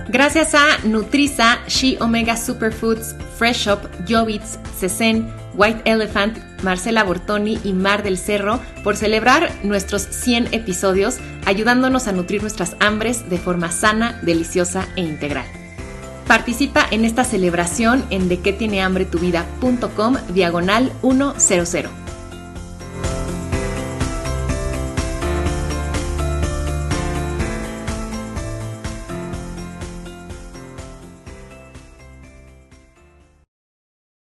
Gracias 0.08 0.54
a 0.54 0.78
Nutriza, 0.84 1.58
She 1.66 1.98
Omega 2.00 2.38
Superfoods, 2.38 3.14
Fresh 3.36 3.68
Up, 3.68 3.80
Jovitz, 4.08 4.58
Cesen, 4.78 5.32
White 5.54 5.82
Elephant, 5.84 6.38
Marcela 6.62 7.04
Bortoni 7.04 7.58
y 7.64 7.72
Mar 7.72 8.02
del 8.02 8.18
Cerro 8.18 8.60
por 8.82 8.96
celebrar 8.96 9.50
nuestros 9.62 10.02
100 10.02 10.52
episodios, 10.52 11.18
ayudándonos 11.46 12.08
a 12.08 12.12
nutrir 12.12 12.42
nuestras 12.42 12.76
hambres 12.80 13.28
de 13.28 13.38
forma 13.38 13.70
sana, 13.70 14.18
deliciosa 14.22 14.86
e 14.96 15.02
integral. 15.02 15.46
Participa 16.26 16.86
en 16.90 17.04
esta 17.04 17.24
celebración 17.24 18.04
en 18.10 18.28
de 18.28 18.40
tiene 18.52 18.82
hambre 18.82 19.04
tu 19.04 19.18
diagonal 20.32 20.90
100. 21.38 22.03